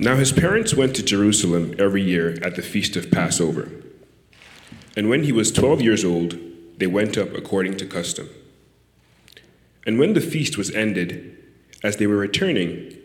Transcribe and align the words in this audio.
Now 0.00 0.16
his 0.16 0.32
parents 0.32 0.72
went 0.72 0.96
to 0.96 1.02
Jerusalem 1.02 1.74
every 1.78 2.00
year 2.00 2.38
at 2.42 2.56
the 2.56 2.62
feast 2.62 2.96
of 2.96 3.10
Passover. 3.10 3.70
And 4.96 5.10
when 5.10 5.24
he 5.24 5.30
was 5.30 5.52
twelve 5.52 5.82
years 5.82 6.06
old, 6.06 6.38
they 6.78 6.86
went 6.86 7.18
up 7.18 7.34
according 7.34 7.76
to 7.76 7.86
custom. 7.86 8.30
And 9.86 9.98
when 9.98 10.14
the 10.14 10.22
feast 10.22 10.56
was 10.56 10.70
ended, 10.70 11.36
as 11.84 11.98
they 11.98 12.06
were 12.06 12.16
returning, 12.16 12.96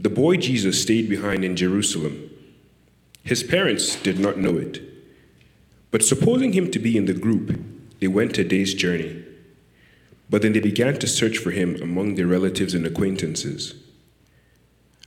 the 0.00 0.10
boy 0.10 0.38
Jesus 0.38 0.82
stayed 0.82 1.08
behind 1.08 1.44
in 1.44 1.54
Jerusalem. 1.54 2.28
His 3.22 3.44
parents 3.44 3.94
did 3.94 4.18
not 4.18 4.36
know 4.36 4.56
it. 4.56 4.82
But 5.92 6.02
supposing 6.02 6.52
him 6.52 6.68
to 6.72 6.80
be 6.80 6.96
in 6.96 7.04
the 7.04 7.14
group, 7.14 7.60
they 8.00 8.08
went 8.08 8.38
a 8.38 8.42
day's 8.42 8.74
journey. 8.74 9.24
But 10.28 10.42
then 10.42 10.52
they 10.52 10.60
began 10.60 10.98
to 10.98 11.06
search 11.06 11.38
for 11.38 11.52
him 11.52 11.80
among 11.80 12.16
their 12.16 12.26
relatives 12.26 12.74
and 12.74 12.84
acquaintances. 12.84 13.74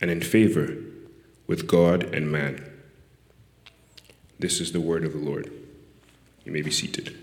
and 0.00 0.10
in 0.10 0.20
favor 0.20 0.76
with 1.46 1.66
God 1.66 2.14
and 2.14 2.30
man. 2.30 2.64
This 4.38 4.60
is 4.60 4.72
the 4.72 4.80
word 4.80 5.04
of 5.04 5.12
the 5.12 5.18
Lord. 5.18 5.52
You 6.44 6.52
may 6.52 6.62
be 6.62 6.70
seated. 6.70 7.16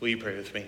Will 0.00 0.08
you 0.08 0.18
pray 0.18 0.36
with 0.36 0.54
me? 0.54 0.66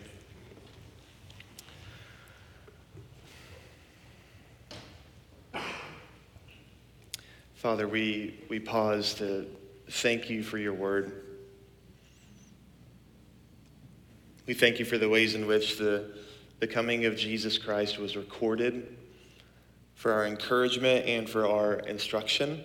Father, 7.55 7.87
we, 7.87 8.41
we 8.49 8.59
pause 8.59 9.15
to 9.15 9.47
thank 9.89 10.31
you 10.31 10.43
for 10.43 10.59
your 10.59 10.73
word. 10.73 11.30
We 14.47 14.55
thank 14.55 14.79
you 14.79 14.85
for 14.85 14.99
the 14.99 15.09
ways 15.09 15.35
in 15.35 15.47
which 15.47 15.77
the, 15.77 16.13
the 16.61 16.67
coming 16.67 17.05
of 17.05 17.17
Jesus 17.17 17.59
Christ 17.59 17.99
was 17.99 18.17
recorded 18.17 18.97
for 19.95 20.13
our 20.13 20.27
encouragement 20.27 21.07
and 21.07 21.29
for 21.29 21.47
our 21.47 21.75
instruction. 21.81 22.65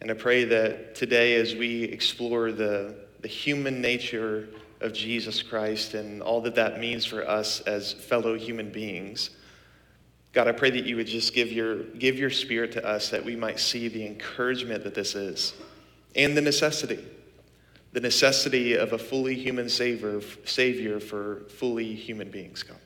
And 0.00 0.10
I 0.10 0.14
pray 0.14 0.44
that 0.44 0.94
today, 0.94 1.34
as 1.34 1.54
we 1.54 1.84
explore 1.84 2.52
the, 2.52 2.96
the 3.20 3.28
human 3.28 3.82
nature 3.82 4.48
of 4.80 4.92
Jesus 4.92 5.42
Christ 5.42 5.94
and 5.94 6.22
all 6.22 6.40
that 6.42 6.54
that 6.54 6.80
means 6.80 7.04
for 7.04 7.28
us 7.28 7.60
as 7.60 7.92
fellow 7.92 8.36
human 8.38 8.70
beings, 8.70 9.30
God, 10.32 10.48
I 10.48 10.52
pray 10.52 10.70
that 10.70 10.86
you 10.86 10.96
would 10.96 11.06
just 11.06 11.34
give 11.34 11.52
your, 11.52 11.82
give 11.82 12.18
your 12.18 12.30
spirit 12.30 12.72
to 12.72 12.86
us 12.86 13.10
that 13.10 13.24
we 13.24 13.36
might 13.36 13.60
see 13.60 13.88
the 13.88 14.06
encouragement 14.06 14.84
that 14.84 14.94
this 14.94 15.14
is 15.14 15.52
and 16.16 16.36
the 16.36 16.42
necessity 16.42 17.04
the 17.98 18.02
necessity 18.02 18.74
of 18.74 18.92
a 18.92 18.98
fully 18.98 19.34
human 19.34 19.68
savior, 19.68 20.20
savior 20.44 21.00
for 21.00 21.42
fully 21.48 21.96
human 21.96 22.30
beings, 22.30 22.62
God. 22.62 22.78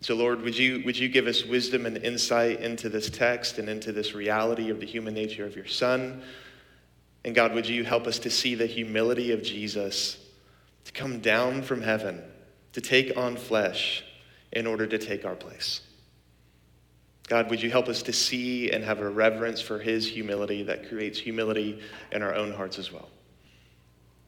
So, 0.00 0.16
Lord, 0.16 0.42
would 0.42 0.58
you, 0.58 0.82
would 0.84 0.98
you 0.98 1.08
give 1.08 1.28
us 1.28 1.44
wisdom 1.44 1.86
and 1.86 1.98
insight 1.98 2.60
into 2.60 2.88
this 2.88 3.08
text 3.08 3.60
and 3.60 3.68
into 3.68 3.92
this 3.92 4.12
reality 4.12 4.68
of 4.68 4.80
the 4.80 4.84
human 4.84 5.14
nature 5.14 5.46
of 5.46 5.54
your 5.54 5.68
Son? 5.68 6.24
And 7.24 7.36
God, 7.36 7.54
would 7.54 7.68
you 7.68 7.84
help 7.84 8.08
us 8.08 8.18
to 8.18 8.30
see 8.30 8.56
the 8.56 8.66
humility 8.66 9.30
of 9.30 9.44
Jesus 9.44 10.18
to 10.86 10.90
come 10.90 11.20
down 11.20 11.62
from 11.62 11.80
heaven, 11.80 12.20
to 12.72 12.80
take 12.80 13.16
on 13.16 13.36
flesh 13.36 14.02
in 14.50 14.66
order 14.66 14.88
to 14.88 14.98
take 14.98 15.24
our 15.24 15.36
place? 15.36 15.82
God, 17.28 17.48
would 17.48 17.62
you 17.62 17.70
help 17.70 17.86
us 17.86 18.02
to 18.02 18.12
see 18.12 18.72
and 18.72 18.82
have 18.82 18.98
a 18.98 19.08
reverence 19.08 19.60
for 19.60 19.78
his 19.78 20.04
humility 20.08 20.64
that 20.64 20.88
creates 20.88 21.16
humility 21.16 21.78
in 22.10 22.24
our 22.24 22.34
own 22.34 22.52
hearts 22.52 22.80
as 22.80 22.90
well? 22.90 23.08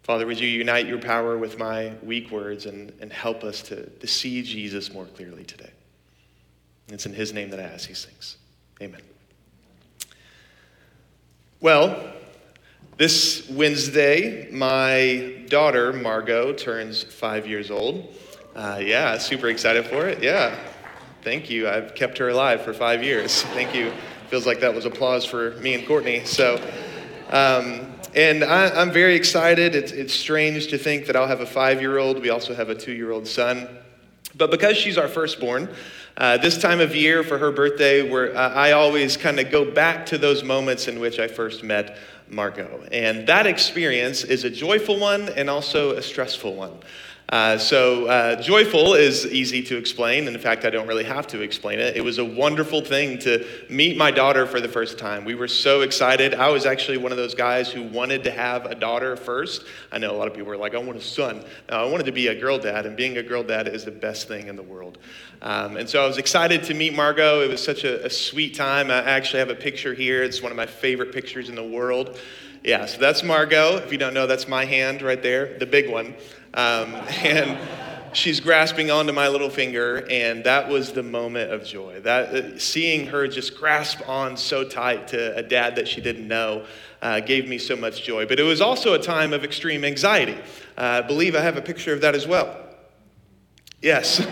Father, 0.06 0.24
would 0.24 0.38
you 0.38 0.46
unite 0.46 0.86
your 0.86 1.00
power 1.00 1.36
with 1.36 1.58
my 1.58 1.92
weak 2.00 2.30
words 2.30 2.66
and, 2.66 2.92
and 3.00 3.12
help 3.12 3.42
us 3.42 3.60
to, 3.62 3.90
to 3.90 4.06
see 4.06 4.40
Jesus 4.40 4.92
more 4.92 5.04
clearly 5.04 5.42
today? 5.42 5.72
It's 6.86 7.06
in 7.06 7.12
his 7.12 7.32
name 7.32 7.50
that 7.50 7.58
I 7.58 7.64
ask 7.64 7.88
these 7.88 8.04
things. 8.04 8.36
Amen. 8.80 9.00
Well, 11.60 12.12
this 12.98 13.50
Wednesday, 13.50 14.48
my 14.52 15.44
daughter, 15.48 15.92
Margot, 15.92 16.52
turns 16.52 17.02
five 17.02 17.48
years 17.48 17.72
old. 17.72 18.14
Uh, 18.54 18.78
yeah, 18.80 19.18
super 19.18 19.48
excited 19.48 19.86
for 19.86 20.06
it. 20.06 20.22
Yeah. 20.22 20.56
Thank 21.22 21.50
you. 21.50 21.68
I've 21.68 21.96
kept 21.96 22.16
her 22.18 22.28
alive 22.28 22.62
for 22.62 22.72
five 22.72 23.02
years. 23.02 23.42
Thank 23.54 23.74
you. 23.74 23.92
Feels 24.28 24.46
like 24.46 24.60
that 24.60 24.72
was 24.72 24.84
applause 24.84 25.24
for 25.24 25.50
me 25.56 25.74
and 25.74 25.84
Courtney. 25.84 26.24
So, 26.24 26.64
um, 27.30 27.95
and 28.14 28.44
I, 28.44 28.82
am 28.82 28.90
very 28.90 29.14
excited. 29.14 29.74
It's, 29.74 29.92
it's 29.92 30.14
strange 30.14 30.68
to 30.68 30.78
think 30.78 31.06
that 31.06 31.16
I'll 31.16 31.26
have 31.26 31.40
a 31.40 31.46
five 31.46 31.80
year 31.80 31.98
old. 31.98 32.20
We 32.20 32.30
also 32.30 32.54
have 32.54 32.68
a 32.68 32.74
two 32.74 32.92
year 32.92 33.10
old 33.10 33.26
son. 33.26 33.68
But 34.34 34.50
because 34.50 34.76
she's 34.76 34.98
our 34.98 35.08
firstborn, 35.08 35.68
uh, 36.16 36.38
this 36.38 36.58
time 36.58 36.80
of 36.80 36.94
year 36.94 37.22
for 37.22 37.38
her 37.38 37.52
birthday, 37.52 38.08
where 38.08 38.36
uh, 38.36 38.50
I 38.54 38.72
always 38.72 39.16
kind 39.16 39.38
of 39.38 39.50
go 39.50 39.70
back 39.70 40.06
to 40.06 40.18
those 40.18 40.42
moments 40.42 40.88
in 40.88 41.00
which 41.00 41.18
I 41.18 41.28
first 41.28 41.62
met 41.62 41.98
Margot. 42.28 42.86
And 42.90 43.26
that 43.28 43.46
experience 43.46 44.24
is 44.24 44.44
a 44.44 44.50
joyful 44.50 44.98
one 44.98 45.28
and 45.30 45.48
also 45.48 45.92
a 45.92 46.02
stressful 46.02 46.54
one. 46.54 46.72
Uh, 47.28 47.58
so, 47.58 48.06
uh, 48.06 48.40
joyful 48.40 48.94
is 48.94 49.26
easy 49.26 49.60
to 49.60 49.76
explain. 49.76 50.28
In 50.28 50.38
fact, 50.38 50.64
I 50.64 50.70
don't 50.70 50.86
really 50.86 51.02
have 51.02 51.26
to 51.28 51.40
explain 51.40 51.80
it. 51.80 51.96
It 51.96 52.04
was 52.04 52.18
a 52.18 52.24
wonderful 52.24 52.82
thing 52.82 53.18
to 53.20 53.44
meet 53.68 53.96
my 53.96 54.12
daughter 54.12 54.46
for 54.46 54.60
the 54.60 54.68
first 54.68 54.96
time. 54.96 55.24
We 55.24 55.34
were 55.34 55.48
so 55.48 55.80
excited. 55.80 56.34
I 56.34 56.50
was 56.50 56.66
actually 56.66 56.98
one 56.98 57.10
of 57.10 57.18
those 57.18 57.34
guys 57.34 57.68
who 57.68 57.82
wanted 57.82 58.22
to 58.24 58.30
have 58.30 58.66
a 58.66 58.76
daughter 58.76 59.16
first. 59.16 59.64
I 59.90 59.98
know 59.98 60.12
a 60.12 60.16
lot 60.16 60.28
of 60.28 60.34
people 60.34 60.48
were 60.48 60.56
like, 60.56 60.76
I 60.76 60.78
want 60.78 60.98
a 60.98 61.02
son. 61.02 61.44
I 61.68 61.84
wanted 61.86 62.06
to 62.06 62.12
be 62.12 62.28
a 62.28 62.40
girl 62.40 62.58
dad, 62.58 62.86
and 62.86 62.96
being 62.96 63.18
a 63.18 63.24
girl 63.24 63.42
dad 63.42 63.66
is 63.66 63.84
the 63.84 63.90
best 63.90 64.28
thing 64.28 64.46
in 64.46 64.54
the 64.54 64.62
world. 64.62 64.98
Um, 65.42 65.76
and 65.76 65.88
so 65.88 66.04
I 66.04 66.06
was 66.06 66.18
excited 66.18 66.62
to 66.64 66.74
meet 66.74 66.94
Margot. 66.94 67.42
It 67.42 67.50
was 67.50 67.62
such 67.62 67.82
a, 67.82 68.06
a 68.06 68.10
sweet 68.10 68.54
time. 68.54 68.88
I 68.88 69.02
actually 69.02 69.40
have 69.40 69.50
a 69.50 69.54
picture 69.56 69.94
here. 69.94 70.22
It's 70.22 70.42
one 70.42 70.52
of 70.52 70.56
my 70.56 70.66
favorite 70.66 71.12
pictures 71.12 71.48
in 71.48 71.56
the 71.56 71.64
world. 71.66 72.20
Yeah, 72.66 72.86
so 72.86 72.98
that's 72.98 73.22
Margot. 73.22 73.76
If 73.76 73.92
you 73.92 73.98
don't 73.98 74.12
know, 74.12 74.26
that's 74.26 74.48
my 74.48 74.64
hand 74.64 75.00
right 75.00 75.22
there, 75.22 75.56
the 75.56 75.66
big 75.66 75.88
one. 75.88 76.16
Um, 76.52 76.94
and 77.22 77.56
she's 78.12 78.40
grasping 78.40 78.90
onto 78.90 79.12
my 79.12 79.28
little 79.28 79.50
finger, 79.50 80.04
and 80.10 80.42
that 80.42 80.68
was 80.68 80.92
the 80.92 81.04
moment 81.04 81.52
of 81.52 81.64
joy. 81.64 82.00
That 82.00 82.34
uh, 82.34 82.58
seeing 82.58 83.06
her 83.06 83.28
just 83.28 83.56
grasp 83.56 84.08
on 84.08 84.36
so 84.36 84.68
tight 84.68 85.06
to 85.08 85.36
a 85.36 85.44
dad 85.44 85.76
that 85.76 85.86
she 85.86 86.00
didn't 86.00 86.26
know 86.26 86.66
uh, 87.02 87.20
gave 87.20 87.48
me 87.48 87.58
so 87.58 87.76
much 87.76 88.02
joy. 88.02 88.26
But 88.26 88.40
it 88.40 88.42
was 88.42 88.60
also 88.60 88.94
a 88.94 88.98
time 88.98 89.32
of 89.32 89.44
extreme 89.44 89.84
anxiety. 89.84 90.36
Uh, 90.76 91.02
I 91.04 91.06
believe 91.06 91.36
I 91.36 91.42
have 91.42 91.56
a 91.56 91.62
picture 91.62 91.92
of 91.92 92.00
that 92.00 92.16
as 92.16 92.26
well. 92.26 92.58
Yes. 93.80 94.26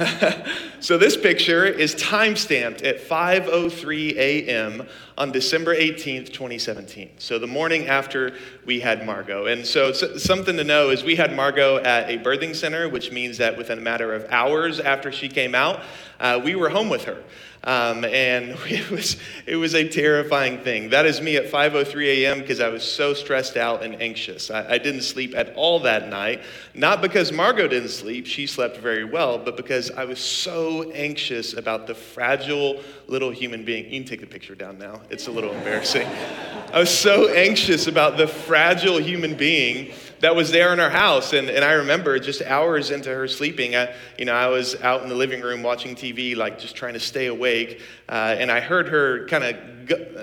So 0.80 0.96
this 0.96 1.14
picture 1.14 1.66
is 1.66 1.94
time 1.96 2.36
stamped 2.36 2.80
at 2.80 3.06
5:03 3.06 4.16
a.m. 4.16 4.88
on 5.18 5.30
December 5.30 5.76
18th, 5.76 6.32
2017. 6.32 7.10
So 7.18 7.38
the 7.38 7.46
morning 7.46 7.86
after 7.86 8.32
we 8.64 8.80
had 8.80 9.04
Margot. 9.04 9.44
And 9.44 9.66
so 9.66 9.92
something 9.92 10.56
to 10.56 10.64
know 10.64 10.88
is 10.88 11.04
we 11.04 11.16
had 11.16 11.36
Margot 11.36 11.76
at 11.84 12.08
a 12.08 12.16
birthing 12.16 12.56
center, 12.56 12.88
which 12.88 13.12
means 13.12 13.36
that 13.36 13.58
within 13.58 13.76
a 13.76 13.82
matter 13.82 14.14
of 14.14 14.24
hours 14.30 14.80
after 14.80 15.12
she 15.12 15.28
came 15.28 15.54
out, 15.54 15.82
uh, 16.18 16.40
we 16.42 16.54
were 16.54 16.70
home 16.70 16.88
with 16.88 17.04
her. 17.04 17.22
Um, 17.62 18.04
and 18.04 18.50
it 18.66 18.90
was, 18.90 19.16
it 19.46 19.56
was 19.56 19.74
a 19.74 19.86
terrifying 19.88 20.58
thing. 20.58 20.90
That 20.90 21.06
is 21.06 21.20
me 21.20 21.36
at 21.36 21.46
5.03 21.50 22.06
a.m. 22.06 22.40
because 22.40 22.60
I 22.60 22.68
was 22.68 22.82
so 22.82 23.12
stressed 23.14 23.56
out 23.56 23.82
and 23.82 24.00
anxious. 24.00 24.50
I, 24.50 24.74
I 24.74 24.78
didn't 24.78 25.02
sleep 25.02 25.34
at 25.36 25.54
all 25.54 25.80
that 25.80 26.08
night, 26.08 26.42
not 26.74 27.02
because 27.02 27.32
Margot 27.32 27.68
didn't 27.68 27.90
sleep, 27.90 28.26
she 28.26 28.46
slept 28.46 28.78
very 28.78 29.04
well, 29.04 29.38
but 29.38 29.56
because 29.56 29.90
I 29.90 30.04
was 30.04 30.18
so 30.18 30.90
anxious 30.92 31.54
about 31.54 31.86
the 31.86 31.94
fragile 31.94 32.80
little 33.06 33.30
human 33.30 33.64
being. 33.64 33.84
You 33.84 34.00
can 34.00 34.08
take 34.08 34.20
the 34.20 34.26
picture 34.26 34.54
down 34.54 34.78
now, 34.78 35.00
it's 35.10 35.26
a 35.26 35.30
little 35.30 35.52
embarrassing. 35.52 36.06
I 36.72 36.78
was 36.78 36.96
so 36.96 37.28
anxious 37.30 37.88
about 37.88 38.16
the 38.16 38.28
fragile 38.28 38.98
human 38.98 39.34
being 39.34 39.92
that 40.20 40.36
was 40.36 40.50
there 40.50 40.72
in 40.72 40.80
our 40.80 40.90
house. 40.90 41.32
And, 41.32 41.48
and 41.50 41.64
I 41.64 41.72
remember 41.72 42.18
just 42.18 42.42
hours 42.42 42.90
into 42.90 43.08
her 43.10 43.26
sleeping, 43.26 43.74
I, 43.74 43.94
you 44.18 44.24
know, 44.26 44.34
I 44.34 44.48
was 44.48 44.80
out 44.82 45.02
in 45.02 45.08
the 45.08 45.14
living 45.14 45.40
room 45.40 45.62
watching 45.62 45.94
TV, 45.94 46.36
like 46.36 46.58
just 46.58 46.76
trying 46.76 46.94
to 46.94 47.00
stay 47.00 47.26
awake. 47.26 47.80
Uh, 48.08 48.36
and 48.38 48.50
I 48.50 48.60
heard 48.60 48.88
her 48.88 49.26
kind 49.26 49.44
of, 49.44 49.56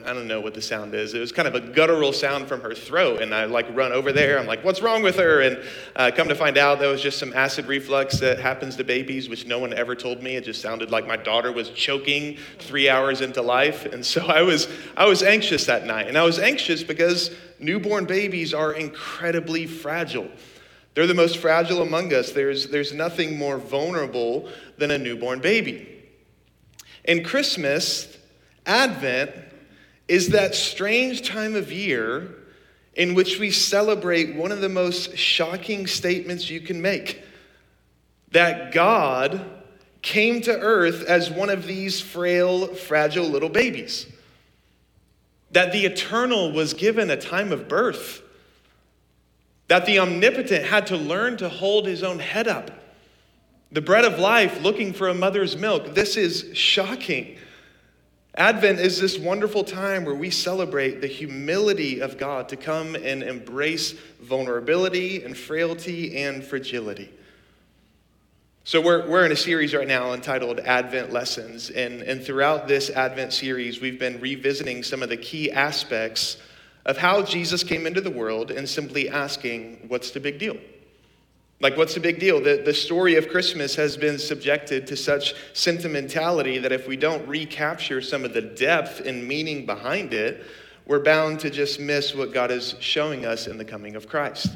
I 0.06 0.14
don't 0.14 0.28
know 0.28 0.40
what 0.40 0.54
the 0.54 0.62
sound 0.62 0.94
is. 0.94 1.14
It 1.14 1.20
was 1.20 1.32
kind 1.32 1.48
of 1.48 1.56
a 1.56 1.60
guttural 1.60 2.14
sound 2.14 2.48
from 2.48 2.62
her 2.62 2.74
throat. 2.74 3.22
And 3.22 3.34
I 3.34 3.46
like 3.46 3.66
run 3.76 3.92
over 3.92 4.14
there. 4.14 4.40
I'm 4.40 4.46
like, 4.46 4.64
what's 4.64 4.82
wrong 4.82 5.02
with 5.02 5.18
her? 5.18 5.42
And 5.42 5.64
uh, 5.96 6.12
come 6.16 6.28
to 6.30 6.36
find 6.36 6.58
out, 6.58 6.80
that 6.80 6.88
was 6.88 7.02
just 7.02 7.18
some 7.18 7.34
acid 7.34 7.66
reflux 7.66 8.20
that 8.20 8.40
happens 8.40 8.76
to 8.78 8.84
babies, 8.84 9.30
which 9.30 9.46
no 9.46 9.60
one 9.60 9.74
ever 9.74 9.96
told 9.96 10.22
me. 10.22 10.36
It 10.36 10.46
just 10.46 10.62
sounded 10.62 10.92
like 10.92 11.08
my 11.08 11.18
daughter 11.18 11.52
was 11.52 11.70
choking 11.72 12.38
three 12.60 12.88
hours 12.88 13.22
into 13.22 13.42
life. 13.42 13.86
And 13.86 14.06
so 14.06 14.26
I 14.28 14.44
was, 14.44 14.68
I 14.96 15.06
was 15.06 15.24
anxious 15.24 15.66
that 15.66 15.86
night. 15.86 16.08
And 16.08 16.18
I 16.18 16.24
was 16.24 16.40
anxious 16.40 16.84
because 16.84 17.36
newborn 17.60 18.06
babies 18.06 18.54
are 18.54 18.74
incredibly 18.74 19.66
fragile. 19.66 20.30
They're 20.94 21.08
the 21.08 21.14
most 21.14 21.38
fragile 21.38 21.82
among 21.82 22.14
us. 22.14 22.32
There's, 22.32 22.70
there's 22.70 22.94
nothing 22.94 23.38
more 23.38 23.58
vulnerable 23.58 24.50
than 24.78 24.92
a 24.92 24.98
newborn 24.98 25.40
baby. 25.40 26.04
And 27.06 27.24
Christmas, 27.24 28.18
Advent, 28.66 29.32
is 30.08 30.30
that 30.30 30.56
strange 30.56 31.28
time 31.28 31.56
of 31.56 31.72
year 31.72 32.36
in 32.96 33.14
which 33.14 33.40
we 33.40 33.52
celebrate 33.52 34.36
one 34.36 34.52
of 34.52 34.62
the 34.62 34.70
most 34.70 35.16
shocking 35.16 35.86
statements 35.86 36.50
you 36.50 36.62
can 36.62 36.82
make 36.82 37.24
that 38.32 38.74
God 38.74 39.46
came 40.02 40.42
to 40.42 40.52
earth 40.52 41.04
as 41.04 41.30
one 41.30 41.50
of 41.50 41.66
these 41.66 42.02
frail, 42.02 42.74
fragile 42.74 43.26
little 43.26 43.50
babies 43.50 44.08
that 45.52 45.72
the 45.72 45.86
eternal 45.86 46.52
was 46.52 46.74
given 46.74 47.10
a 47.10 47.18
time 47.18 47.52
of 47.52 47.68
birth, 47.68 48.22
that 49.68 49.86
the 49.86 50.00
omnipotent 50.00 50.66
had 50.66 50.88
to 50.88 50.98
learn 50.98 51.38
to 51.38 51.50
hold 51.50 51.86
his 51.86 52.04
own 52.04 52.20
head 52.20 52.48
up. 52.48 52.72
The 53.72 53.82
bread 53.82 54.06
of 54.06 54.18
life 54.20 54.62
looking 54.62 54.94
for 54.94 55.10
a 55.10 55.14
mother's 55.14 55.58
milk. 55.58 55.94
This 55.94 56.16
is 56.16 56.52
shocking. 56.54 57.38
Advent 58.36 58.80
is 58.80 59.02
this 59.02 59.18
wonderful 59.18 59.64
time 59.64 60.06
where 60.06 60.16
we 60.16 60.30
celebrate 60.30 61.02
the 61.02 61.08
humility 61.08 62.00
of 62.00 62.18
God 62.18 62.48
to 62.50 62.56
come 62.56 62.96
and 62.96 63.24
embrace 63.24 63.94
vulnerability 64.22 65.24
and 65.24 65.36
frailty 65.36 66.18
and 66.18 66.44
fragility. 66.44 67.12
So, 68.68 68.82
we're, 68.82 69.08
we're 69.08 69.26
in 69.26 69.32
a 69.32 69.38
series 69.38 69.74
right 69.74 69.88
now 69.88 70.12
entitled 70.12 70.60
Advent 70.60 71.14
Lessons. 71.14 71.70
And, 71.70 72.02
and 72.02 72.22
throughout 72.22 72.68
this 72.68 72.90
Advent 72.90 73.32
series, 73.32 73.80
we've 73.80 73.98
been 73.98 74.20
revisiting 74.20 74.84
some 74.84 75.02
of 75.02 75.08
the 75.08 75.16
key 75.16 75.50
aspects 75.50 76.36
of 76.86 76.98
how 76.98 77.24
Jesus 77.24 77.64
came 77.64 77.88
into 77.88 78.02
the 78.02 78.12
world 78.12 78.52
and 78.52 78.68
simply 78.68 79.08
asking, 79.08 79.86
What's 79.88 80.12
the 80.12 80.20
big 80.20 80.38
deal? 80.38 80.58
Like, 81.62 81.78
what's 81.78 81.94
the 81.94 82.02
big 82.02 82.20
deal? 82.20 82.44
The, 82.44 82.62
the 82.66 82.74
story 82.74 83.16
of 83.16 83.30
Christmas 83.30 83.74
has 83.76 83.96
been 83.96 84.20
subjected 84.20 84.86
to 84.88 84.98
such 84.98 85.34
sentimentality 85.54 86.58
that 86.58 86.74
if 86.74 86.90
we 86.90 86.98
don't 86.98 87.26
recapture 87.26 88.02
some 88.02 88.26
of 88.26 88.34
the 88.34 88.42
depth 88.42 89.00
and 89.00 89.26
meaning 89.26 89.66
behind 89.66 90.14
it, 90.14 90.44
we're 90.86 91.04
bound 91.04 91.40
to 91.40 91.50
just 91.50 91.80
miss 91.80 92.14
what 92.14 92.34
God 92.34 92.52
is 92.52 92.76
showing 92.82 93.26
us 93.26 93.48
in 93.48 93.58
the 93.58 93.64
coming 93.64 93.96
of 93.96 94.10
Christ. 94.10 94.50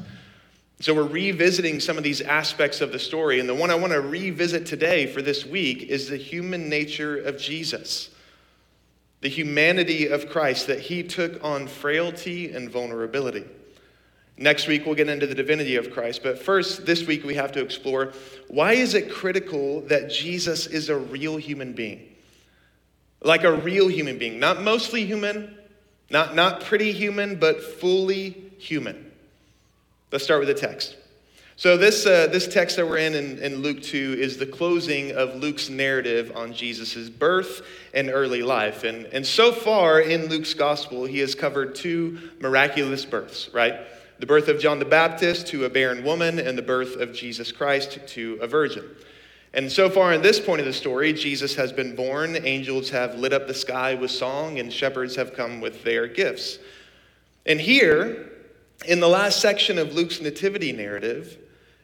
So 0.82 0.92
we're 0.94 1.04
revisiting 1.04 1.78
some 1.78 1.96
of 1.96 2.02
these 2.02 2.20
aspects 2.20 2.80
of 2.80 2.90
the 2.90 2.98
story. 2.98 3.38
And 3.38 3.48
the 3.48 3.54
one 3.54 3.70
I 3.70 3.76
want 3.76 3.92
to 3.92 4.00
revisit 4.00 4.66
today 4.66 5.06
for 5.06 5.22
this 5.22 5.46
week 5.46 5.84
is 5.84 6.08
the 6.08 6.16
human 6.16 6.68
nature 6.68 7.16
of 7.18 7.38
Jesus, 7.38 8.10
the 9.20 9.28
humanity 9.28 10.08
of 10.08 10.28
Christ, 10.28 10.66
that 10.66 10.80
he 10.80 11.04
took 11.04 11.44
on 11.44 11.68
frailty 11.68 12.50
and 12.50 12.68
vulnerability. 12.68 13.44
Next 14.36 14.66
week, 14.66 14.84
we'll 14.84 14.96
get 14.96 15.08
into 15.08 15.24
the 15.24 15.36
divinity 15.36 15.76
of 15.76 15.92
Christ. 15.92 16.24
But 16.24 16.40
first, 16.40 16.84
this 16.84 17.06
week, 17.06 17.22
we 17.22 17.36
have 17.36 17.52
to 17.52 17.62
explore 17.62 18.12
why 18.48 18.72
is 18.72 18.94
it 18.94 19.08
critical 19.08 19.82
that 19.82 20.10
Jesus 20.10 20.66
is 20.66 20.88
a 20.88 20.96
real 20.96 21.36
human 21.36 21.74
being? 21.74 22.12
Like 23.20 23.44
a 23.44 23.52
real 23.52 23.86
human 23.86 24.18
being, 24.18 24.40
not 24.40 24.62
mostly 24.62 25.06
human, 25.06 25.56
not, 26.10 26.34
not 26.34 26.64
pretty 26.64 26.90
human, 26.90 27.36
but 27.36 27.62
fully 27.62 28.50
human. 28.58 29.11
Let's 30.12 30.24
start 30.24 30.40
with 30.40 30.48
the 30.48 30.66
text. 30.66 30.96
So, 31.56 31.78
this, 31.78 32.04
uh, 32.04 32.26
this 32.26 32.46
text 32.46 32.76
that 32.76 32.86
we're 32.86 32.98
in, 32.98 33.14
in 33.14 33.38
in 33.38 33.62
Luke 33.62 33.82
2 33.82 34.16
is 34.18 34.36
the 34.36 34.44
closing 34.44 35.12
of 35.12 35.36
Luke's 35.36 35.70
narrative 35.70 36.32
on 36.34 36.52
Jesus' 36.52 37.08
birth 37.08 37.62
and 37.94 38.10
early 38.10 38.42
life. 38.42 38.84
And, 38.84 39.06
and 39.06 39.26
so 39.26 39.52
far 39.52 40.00
in 40.00 40.26
Luke's 40.26 40.52
gospel, 40.52 41.06
he 41.06 41.20
has 41.20 41.34
covered 41.34 41.74
two 41.74 42.30
miraculous 42.40 43.06
births, 43.06 43.48
right? 43.54 43.74
The 44.18 44.26
birth 44.26 44.48
of 44.48 44.60
John 44.60 44.78
the 44.78 44.84
Baptist 44.84 45.46
to 45.48 45.64
a 45.64 45.70
barren 45.70 46.04
woman, 46.04 46.38
and 46.38 46.58
the 46.58 46.62
birth 46.62 46.96
of 46.96 47.14
Jesus 47.14 47.50
Christ 47.50 47.98
to 48.08 48.38
a 48.42 48.46
virgin. 48.46 48.84
And 49.54 49.72
so 49.72 49.88
far 49.88 50.12
in 50.12 50.20
this 50.20 50.40
point 50.40 50.60
of 50.60 50.66
the 50.66 50.74
story, 50.74 51.14
Jesus 51.14 51.54
has 51.54 51.72
been 51.72 51.96
born, 51.96 52.36
angels 52.36 52.90
have 52.90 53.14
lit 53.14 53.32
up 53.32 53.46
the 53.46 53.54
sky 53.54 53.94
with 53.94 54.10
song, 54.10 54.58
and 54.58 54.70
shepherds 54.70 55.16
have 55.16 55.32
come 55.32 55.62
with 55.62 55.84
their 55.84 56.06
gifts. 56.06 56.58
And 57.46 57.58
here, 57.58 58.31
in 58.86 59.00
the 59.00 59.08
last 59.08 59.40
section 59.40 59.78
of 59.78 59.94
Luke's 59.94 60.20
nativity 60.20 60.72
narrative, 60.72 61.38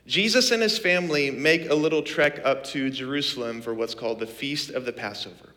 Jesus 0.06 0.50
and 0.50 0.62
his 0.62 0.78
family 0.78 1.30
make 1.30 1.68
a 1.68 1.74
little 1.74 2.02
trek 2.02 2.40
up 2.44 2.64
to 2.64 2.90
Jerusalem 2.90 3.60
for 3.60 3.74
what's 3.74 3.94
called 3.94 4.20
the 4.20 4.26
Feast 4.26 4.70
of 4.70 4.84
the 4.84 4.92
Passover. 4.92 5.50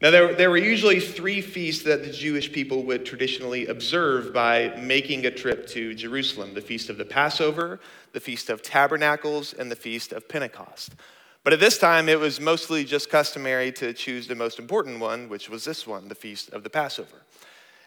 Now, 0.00 0.12
there, 0.12 0.32
there 0.34 0.50
were 0.50 0.58
usually 0.58 1.00
three 1.00 1.40
feasts 1.40 1.82
that 1.84 2.04
the 2.04 2.12
Jewish 2.12 2.52
people 2.52 2.84
would 2.84 3.04
traditionally 3.04 3.66
observe 3.66 4.32
by 4.32 4.74
making 4.80 5.26
a 5.26 5.30
trip 5.30 5.66
to 5.68 5.92
Jerusalem 5.94 6.54
the 6.54 6.60
Feast 6.60 6.88
of 6.88 6.98
the 6.98 7.04
Passover, 7.04 7.80
the 8.12 8.20
Feast 8.20 8.48
of 8.48 8.62
Tabernacles, 8.62 9.54
and 9.54 9.70
the 9.70 9.76
Feast 9.76 10.12
of 10.12 10.28
Pentecost. 10.28 10.94
But 11.42 11.52
at 11.52 11.60
this 11.60 11.78
time, 11.78 12.08
it 12.08 12.20
was 12.20 12.40
mostly 12.40 12.84
just 12.84 13.10
customary 13.10 13.72
to 13.72 13.92
choose 13.92 14.28
the 14.28 14.34
most 14.36 14.58
important 14.58 15.00
one, 15.00 15.28
which 15.28 15.48
was 15.48 15.64
this 15.64 15.86
one, 15.86 16.08
the 16.08 16.14
Feast 16.14 16.50
of 16.50 16.62
the 16.62 16.70
Passover. 16.70 17.22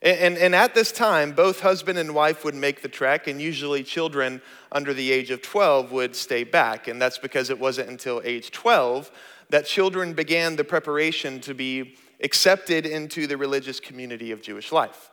And, 0.03 0.35
and, 0.35 0.55
at 0.55 0.73
this 0.73 0.91
time, 0.91 1.31
both 1.33 1.59
husband 1.59 1.99
and 1.99 2.15
wife 2.15 2.43
would 2.43 2.55
make 2.55 2.81
the 2.81 2.89
trek, 2.89 3.27
and 3.27 3.39
usually 3.39 3.83
children 3.83 4.41
under 4.71 4.95
the 4.95 5.11
age 5.11 5.29
of 5.29 5.43
12 5.43 5.91
would 5.91 6.15
stay 6.15 6.43
back. 6.43 6.87
And 6.87 6.99
that's 6.99 7.19
because 7.19 7.51
it 7.51 7.59
wasn't 7.59 7.89
until 7.89 8.19
age 8.25 8.49
12 8.49 9.11
that 9.51 9.67
children 9.67 10.13
began 10.13 10.55
the 10.55 10.63
preparation 10.63 11.39
to 11.41 11.53
be 11.53 11.95
accepted 12.23 12.87
into 12.87 13.27
the 13.27 13.37
religious 13.37 13.79
community 13.79 14.31
of 14.31 14.41
Jewish 14.41 14.71
life. 14.71 15.11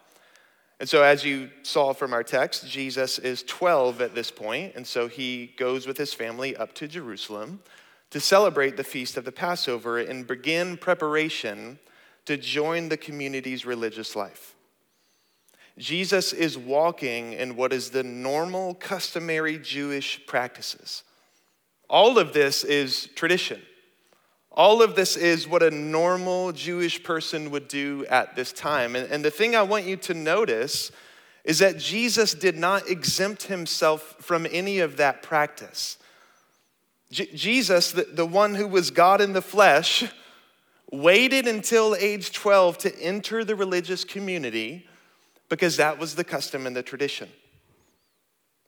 And 0.80 0.88
so, 0.88 1.02
as 1.02 1.22
you 1.22 1.50
saw 1.62 1.92
from 1.92 2.14
our 2.14 2.22
text, 2.22 2.66
Jesus 2.66 3.18
is 3.18 3.42
12 3.42 4.00
at 4.00 4.14
this 4.14 4.30
point, 4.30 4.74
and 4.74 4.86
so 4.86 5.08
he 5.08 5.52
goes 5.58 5.86
with 5.86 5.98
his 5.98 6.14
family 6.14 6.56
up 6.56 6.72
to 6.76 6.88
Jerusalem 6.88 7.60
to 8.10 8.20
celebrate 8.20 8.76
the 8.76 8.84
feast 8.84 9.16
of 9.16 9.24
the 9.24 9.32
Passover 9.32 9.98
and 9.98 10.26
begin 10.26 10.76
preparation 10.76 11.78
to 12.24 12.36
join 12.36 12.88
the 12.88 12.96
community's 12.96 13.66
religious 13.66 14.14
life. 14.14 14.54
Jesus 15.78 16.32
is 16.32 16.58
walking 16.58 17.32
in 17.32 17.54
what 17.54 17.72
is 17.72 17.90
the 17.90 18.02
normal, 18.02 18.74
customary 18.74 19.58
Jewish 19.58 20.26
practices. 20.26 21.04
All 21.88 22.18
of 22.18 22.32
this 22.32 22.64
is 22.64 23.08
tradition. 23.14 23.62
All 24.50 24.82
of 24.82 24.96
this 24.96 25.16
is 25.16 25.46
what 25.46 25.62
a 25.62 25.70
normal 25.70 26.50
Jewish 26.50 27.02
person 27.04 27.52
would 27.52 27.68
do 27.68 28.04
at 28.10 28.34
this 28.34 28.52
time. 28.52 28.96
And, 28.96 29.08
and 29.10 29.24
the 29.24 29.30
thing 29.30 29.54
I 29.54 29.62
want 29.62 29.86
you 29.86 29.96
to 29.98 30.14
notice 30.14 30.90
is 31.44 31.60
that 31.60 31.78
Jesus 31.78 32.34
did 32.34 32.58
not 32.58 32.90
exempt 32.90 33.44
himself 33.44 34.16
from 34.18 34.48
any 34.50 34.80
of 34.80 34.96
that 34.96 35.22
practice. 35.22 35.96
J- 37.12 37.32
Jesus, 37.32 37.92
the, 37.92 38.02
the 38.02 38.26
one 38.26 38.56
who 38.56 38.66
was 38.66 38.90
God 38.90 39.20
in 39.20 39.32
the 39.32 39.40
flesh, 39.40 40.04
waited 40.90 41.46
until 41.46 41.94
age 41.94 42.32
12 42.32 42.78
to 42.78 43.00
enter 43.00 43.44
the 43.44 43.54
religious 43.54 44.04
community 44.04 44.87
because 45.48 45.76
that 45.76 45.98
was 45.98 46.14
the 46.14 46.24
custom 46.24 46.66
and 46.66 46.76
the 46.76 46.82
tradition. 46.82 47.28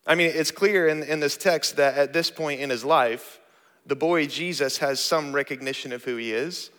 I 0.07 0.15
mean, 0.15 0.33
it's 0.35 0.51
clear 0.51 0.89
in, 0.89 1.03
in 1.03 1.21
this 1.21 1.37
text 1.37 1.77
that 1.77 1.97
at 1.97 2.13
this 2.13 2.31
point 2.31 2.61
in 2.61 2.71
his 2.71 2.85
life, 2.85 3.39
the 3.87 3.97
boy 3.97 4.27
Jesus 4.27 4.79
has 4.79 5.01
some 5.01 5.33
recognition 5.33 5.93
of 5.93 6.05
who 6.05 6.17
he 6.17 6.33
is. 6.33 6.71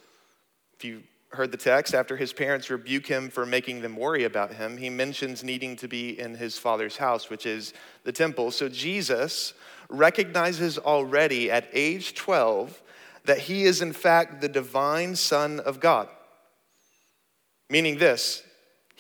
If 0.74 0.86
you 0.86 1.04
heard 1.30 1.52
the 1.52 1.58
text, 1.58 1.94
after 1.94 2.18
his 2.18 2.34
parents 2.34 2.70
rebuke 2.70 3.08
him 3.08 3.30
for 3.30 3.46
making 3.46 3.82
them 3.82 3.96
worry 3.96 4.24
about 4.24 4.54
him, 4.54 4.78
he 4.78 4.90
mentions 4.90 5.44
needing 5.44 5.76
to 5.78 5.88
be 5.88 6.20
in 6.20 6.36
his 6.36 6.58
father's 6.58 6.98
house, 6.98 7.30
which 7.30 7.46
is 7.46 7.74
the 8.04 8.12
temple. 8.12 8.52
So 8.52 8.68
Jesus 8.68 9.54
recognizes 9.90 10.78
already 10.78 11.52
at 11.52 11.70
age 11.74 12.16
12 12.16 12.82
that 13.26 13.40
he 13.40 13.64
is, 13.64 13.82
in 13.82 13.94
fact, 13.94 14.42
the 14.42 14.50
divine 14.50 15.16
Son 15.16 15.60
of 15.60 15.80
God. 15.80 16.10
Meaning 17.70 17.98
this, 17.98 18.44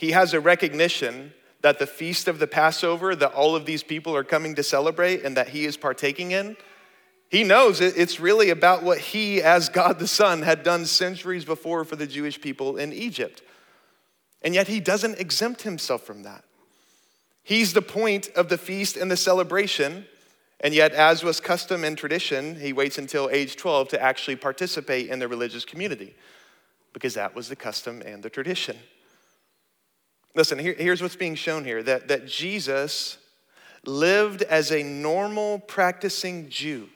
he 0.01 0.12
has 0.12 0.34
a 0.34 0.39
recognition 0.39 1.31
that 1.62 1.79
the 1.79 1.88
feast 1.88 2.27
of 2.27 2.39
the 2.39 2.48
Passover 2.48 3.15
that 3.15 3.34
all 3.34 3.55
of 3.55 3.65
these 3.65 3.84
people 3.84 4.15
are 4.15 4.24
coming 4.24 4.55
to 4.55 4.63
celebrate 4.63 5.24
and 5.24 5.38
that 5.38 5.50
he 5.50 5.63
is 5.65 5.77
partaking 5.77 6.31
in 6.31 6.58
he 7.31 7.46
knows 7.46 7.79
it's 7.79 8.20
really 8.20 8.50
about 8.50 8.84
what 8.84 8.98
he, 8.98 9.41
as 9.41 9.70
God 9.70 10.00
the 10.00 10.08
Son, 10.08 10.41
had 10.41 10.63
done 10.63 10.86
centuries 10.86 11.46
before 11.46 11.86
for 11.86 11.96
the 11.96 12.05
Jewish 12.05 12.41
people 12.41 12.75
in 12.75 12.91
Egypt. 12.91 13.41
And 14.41 14.53
yet 14.53 14.67
he 14.67 14.81
doesn't 14.81 15.17
exempt 15.17 15.62
himself 15.62 16.03
from 16.03 16.24
that. 16.24 16.43
He's 17.41 17.72
the 17.72 17.81
point 17.81 18.27
of 18.36 18.50
the 18.50 18.58
feast 18.58 18.98
and 18.98 19.10
the 19.10 19.15
celebration. 19.15 20.05
And 20.60 20.74
yet, 20.74 20.91
as 20.91 21.24
was 21.24 21.39
custom 21.39 21.86
and 21.86 21.98
tradition, 21.98 22.60
he 22.60 22.74
waits 22.74 22.98
until 22.98 23.29
age 23.29 23.55
12 23.55 23.88
to 23.89 24.01
actually 24.01 24.36
participate 24.36 25.08
in 25.10 25.20
the 25.20 25.29
religious 25.29 25.63
community 25.63 26.13
because 26.91 27.13
that 27.13 27.34
was 27.34 27.48
the 27.48 27.55
custom 27.55 28.01
and 28.05 28.22
the 28.22 28.29
tradition. 28.29 28.75
Listen, 30.33 30.59
here, 30.59 30.75
here's 30.77 31.01
what's 31.01 31.15
being 31.15 31.35
shown 31.35 31.65
here 31.65 31.83
that, 31.83 32.07
that 32.07 32.27
Jesus 32.27 33.17
lived 33.85 34.43
as 34.43 34.71
a 34.71 34.83
normal 34.83 35.59
practicing 35.59 36.50
Jew 36.50 36.89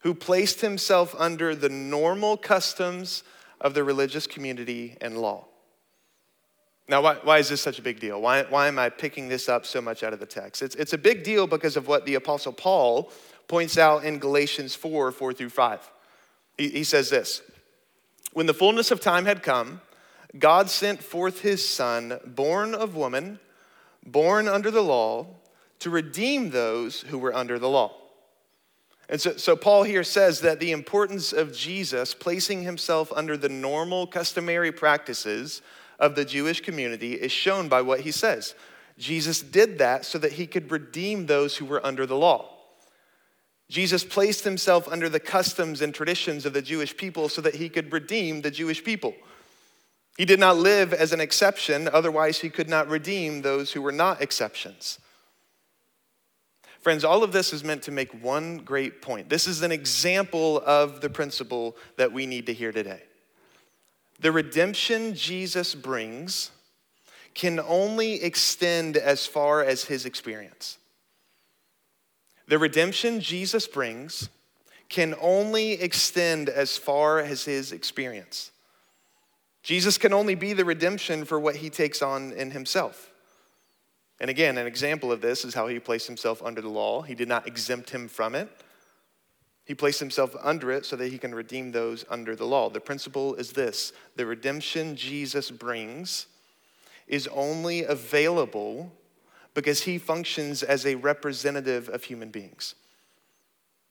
who 0.00 0.14
placed 0.14 0.60
himself 0.60 1.14
under 1.18 1.54
the 1.54 1.68
normal 1.68 2.36
customs 2.36 3.24
of 3.60 3.74
the 3.74 3.82
religious 3.82 4.26
community 4.26 4.96
and 5.00 5.18
law. 5.18 5.46
Now, 6.88 7.02
why, 7.02 7.16
why 7.16 7.38
is 7.38 7.48
this 7.48 7.60
such 7.60 7.78
a 7.78 7.82
big 7.82 8.00
deal? 8.00 8.20
Why, 8.20 8.44
why 8.44 8.68
am 8.68 8.78
I 8.78 8.88
picking 8.88 9.28
this 9.28 9.48
up 9.48 9.66
so 9.66 9.80
much 9.80 10.02
out 10.02 10.12
of 10.12 10.20
the 10.20 10.26
text? 10.26 10.62
It's, 10.62 10.74
it's 10.76 10.94
a 10.94 10.98
big 10.98 11.22
deal 11.22 11.46
because 11.46 11.76
of 11.76 11.86
what 11.86 12.06
the 12.06 12.14
Apostle 12.14 12.52
Paul 12.52 13.12
points 13.46 13.76
out 13.76 14.04
in 14.04 14.18
Galatians 14.18 14.74
4 14.74 15.12
4 15.12 15.32
through 15.34 15.50
5. 15.50 15.90
He, 16.56 16.68
he 16.70 16.84
says 16.84 17.10
this 17.10 17.42
When 18.32 18.46
the 18.46 18.54
fullness 18.54 18.90
of 18.90 19.00
time 19.00 19.26
had 19.26 19.42
come, 19.42 19.82
God 20.36 20.68
sent 20.68 21.02
forth 21.02 21.40
his 21.40 21.66
Son, 21.66 22.18
born 22.26 22.74
of 22.74 22.96
woman, 22.96 23.38
born 24.04 24.48
under 24.48 24.70
the 24.70 24.82
law, 24.82 25.26
to 25.78 25.90
redeem 25.90 26.50
those 26.50 27.02
who 27.02 27.18
were 27.18 27.34
under 27.34 27.58
the 27.58 27.68
law 27.68 27.92
and 29.08 29.20
so, 29.20 29.36
so 29.36 29.56
Paul 29.56 29.84
here 29.84 30.04
says 30.04 30.40
that 30.42 30.60
the 30.60 30.72
importance 30.72 31.32
of 31.32 31.56
Jesus 31.56 32.12
placing 32.14 32.62
himself 32.62 33.10
under 33.14 33.36
the 33.36 33.48
normal, 33.48 34.06
customary 34.06 34.70
practices 34.70 35.62
of 35.98 36.14
the 36.14 36.24
Jewish 36.24 36.60
community 36.60 37.14
is 37.14 37.32
shown 37.32 37.68
by 37.68 37.80
what 37.80 38.00
he 38.00 38.10
says. 38.10 38.54
Jesus 38.98 39.40
did 39.40 39.78
that 39.78 40.04
so 40.04 40.18
that 40.18 40.32
he 40.32 40.46
could 40.46 40.70
redeem 40.70 41.26
those 41.26 41.56
who 41.56 41.64
were 41.64 41.84
under 41.84 42.04
the 42.04 42.16
law. 42.16 42.54
Jesus 43.70 44.04
placed 44.04 44.44
himself 44.44 44.88
under 44.88 45.08
the 45.08 45.20
customs 45.20 45.80
and 45.80 45.94
traditions 45.94 46.44
of 46.44 46.52
the 46.52 46.62
Jewish 46.62 46.96
people 46.96 47.28
so 47.28 47.40
that 47.42 47.54
he 47.54 47.68
could 47.68 47.92
redeem 47.92 48.42
the 48.42 48.50
Jewish 48.50 48.82
people. 48.82 49.14
He 50.18 50.24
did 50.24 50.40
not 50.40 50.56
live 50.56 50.92
as 50.92 51.12
an 51.12 51.20
exception, 51.20 51.88
otherwise, 51.92 52.40
he 52.40 52.50
could 52.50 52.68
not 52.68 52.88
redeem 52.88 53.40
those 53.40 53.70
who 53.70 53.80
were 53.80 53.92
not 53.92 54.20
exceptions. 54.20 54.98
Friends, 56.80 57.04
all 57.04 57.22
of 57.22 57.30
this 57.30 57.52
is 57.52 57.62
meant 57.62 57.84
to 57.84 57.92
make 57.92 58.12
one 58.22 58.58
great 58.58 59.00
point. 59.00 59.28
This 59.28 59.46
is 59.46 59.62
an 59.62 59.70
example 59.70 60.60
of 60.66 61.00
the 61.00 61.08
principle 61.08 61.76
that 61.96 62.12
we 62.12 62.26
need 62.26 62.46
to 62.46 62.52
hear 62.52 62.72
today. 62.72 63.02
The 64.18 64.32
redemption 64.32 65.14
Jesus 65.14 65.76
brings 65.76 66.50
can 67.34 67.60
only 67.60 68.20
extend 68.20 68.96
as 68.96 69.24
far 69.24 69.62
as 69.62 69.84
his 69.84 70.04
experience. 70.04 70.78
The 72.48 72.58
redemption 72.58 73.20
Jesus 73.20 73.68
brings 73.68 74.30
can 74.88 75.14
only 75.20 75.72
extend 75.74 76.48
as 76.48 76.76
far 76.76 77.20
as 77.20 77.44
his 77.44 77.70
experience. 77.70 78.50
Jesus 79.68 79.98
can 79.98 80.14
only 80.14 80.34
be 80.34 80.54
the 80.54 80.64
redemption 80.64 81.26
for 81.26 81.38
what 81.38 81.56
he 81.56 81.68
takes 81.68 82.00
on 82.00 82.32
in 82.32 82.52
himself. 82.52 83.10
And 84.18 84.30
again, 84.30 84.56
an 84.56 84.66
example 84.66 85.12
of 85.12 85.20
this 85.20 85.44
is 85.44 85.52
how 85.52 85.66
he 85.66 85.78
placed 85.78 86.06
himself 86.06 86.42
under 86.42 86.62
the 86.62 86.70
law. 86.70 87.02
He 87.02 87.14
did 87.14 87.28
not 87.28 87.46
exempt 87.46 87.90
him 87.90 88.08
from 88.08 88.34
it. 88.34 88.48
He 89.66 89.74
placed 89.74 90.00
himself 90.00 90.34
under 90.42 90.72
it 90.72 90.86
so 90.86 90.96
that 90.96 91.12
he 91.12 91.18
can 91.18 91.34
redeem 91.34 91.70
those 91.70 92.06
under 92.08 92.34
the 92.34 92.46
law. 92.46 92.70
The 92.70 92.80
principle 92.80 93.34
is 93.34 93.52
this 93.52 93.92
the 94.16 94.24
redemption 94.24 94.96
Jesus 94.96 95.50
brings 95.50 96.28
is 97.06 97.28
only 97.34 97.84
available 97.84 98.90
because 99.52 99.82
he 99.82 99.98
functions 99.98 100.62
as 100.62 100.86
a 100.86 100.94
representative 100.94 101.90
of 101.90 102.04
human 102.04 102.30
beings 102.30 102.74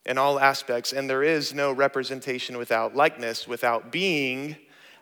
in 0.04 0.18
all 0.18 0.40
aspects. 0.40 0.92
And 0.92 1.08
there 1.08 1.22
is 1.22 1.54
no 1.54 1.70
representation 1.70 2.58
without 2.58 2.96
likeness, 2.96 3.46
without 3.46 3.92
being 3.92 4.56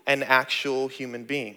an 0.06 0.22
actual 0.22 0.88
human 0.88 1.24
being. 1.24 1.56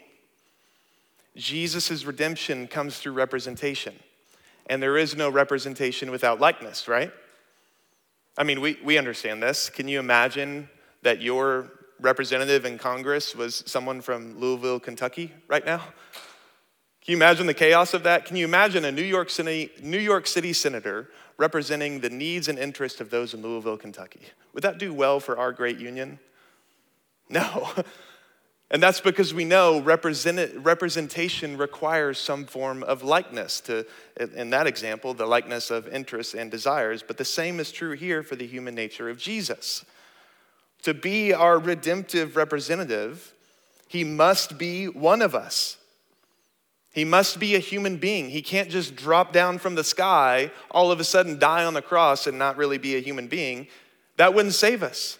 Jesus' 1.35 2.03
redemption 2.03 2.67
comes 2.67 2.97
through 2.97 3.13
representation. 3.13 3.95
And 4.67 4.83
there 4.83 4.97
is 4.97 5.15
no 5.15 5.29
representation 5.29 6.11
without 6.11 6.39
likeness, 6.39 6.87
right? 6.87 7.11
I 8.37 8.43
mean, 8.43 8.61
we, 8.61 8.77
we 8.83 8.97
understand 8.97 9.41
this. 9.41 9.69
Can 9.69 9.87
you 9.87 9.99
imagine 9.99 10.69
that 11.01 11.21
your 11.21 11.71
representative 11.99 12.65
in 12.65 12.77
Congress 12.77 13.35
was 13.35 13.63
someone 13.65 14.01
from 14.01 14.39
Louisville, 14.39 14.79
Kentucky 14.79 15.33
right 15.47 15.65
now? 15.65 15.79
Can 17.01 17.13
you 17.13 17.17
imagine 17.17 17.47
the 17.47 17.53
chaos 17.53 17.93
of 17.93 18.03
that? 18.03 18.25
Can 18.25 18.35
you 18.35 18.45
imagine 18.45 18.85
a 18.85 18.91
New 18.91 19.01
York 19.01 19.29
City, 19.29 19.71
New 19.81 19.97
York 19.97 20.27
City 20.27 20.53
senator 20.53 21.09
representing 21.37 21.99
the 21.99 22.09
needs 22.09 22.47
and 22.47 22.59
interests 22.59 23.01
of 23.01 23.09
those 23.09 23.33
in 23.33 23.41
Louisville, 23.41 23.77
Kentucky? 23.77 24.21
Would 24.53 24.63
that 24.63 24.77
do 24.77 24.93
well 24.93 25.19
for 25.19 25.37
our 25.37 25.51
great 25.51 25.79
union? 25.79 26.19
No. 27.31 27.69
And 28.71 28.83
that's 28.83 29.01
because 29.01 29.33
we 29.33 29.45
know 29.45 29.81
representation 29.81 31.57
requires 31.57 32.19
some 32.19 32.45
form 32.45 32.83
of 32.83 33.01
likeness 33.01 33.61
to, 33.61 33.85
in 34.35 34.51
that 34.51 34.67
example, 34.67 35.15
the 35.15 35.25
likeness 35.25 35.71
of 35.71 35.87
interests 35.87 36.35
and 36.35 36.51
desires. 36.51 37.03
But 37.05 37.17
the 37.17 37.25
same 37.25 37.59
is 37.59 37.71
true 37.71 37.93
here 37.93 38.21
for 38.21 38.35
the 38.35 38.45
human 38.45 38.75
nature 38.75 39.09
of 39.09 39.17
Jesus. 39.17 39.83
To 40.83 40.93
be 40.93 41.33
our 41.33 41.57
redemptive 41.57 42.35
representative, 42.35 43.33
he 43.87 44.03
must 44.03 44.59
be 44.59 44.87
one 44.87 45.23
of 45.23 45.33
us. 45.33 45.77
He 46.93 47.05
must 47.05 47.39
be 47.39 47.55
a 47.55 47.59
human 47.59 47.97
being. 47.97 48.29
He 48.29 48.41
can't 48.43 48.69
just 48.69 48.95
drop 48.95 49.33
down 49.33 49.57
from 49.57 49.73
the 49.75 49.83
sky, 49.83 50.51
all 50.69 50.91
of 50.91 50.99
a 50.99 51.03
sudden 51.03 51.39
die 51.39 51.65
on 51.65 51.73
the 51.73 51.81
cross, 51.81 52.27
and 52.27 52.37
not 52.37 52.55
really 52.55 52.77
be 52.77 52.95
a 52.95 53.01
human 53.01 53.27
being. 53.27 53.67
That 54.17 54.35
wouldn't 54.35 54.53
save 54.53 54.83
us. 54.83 55.17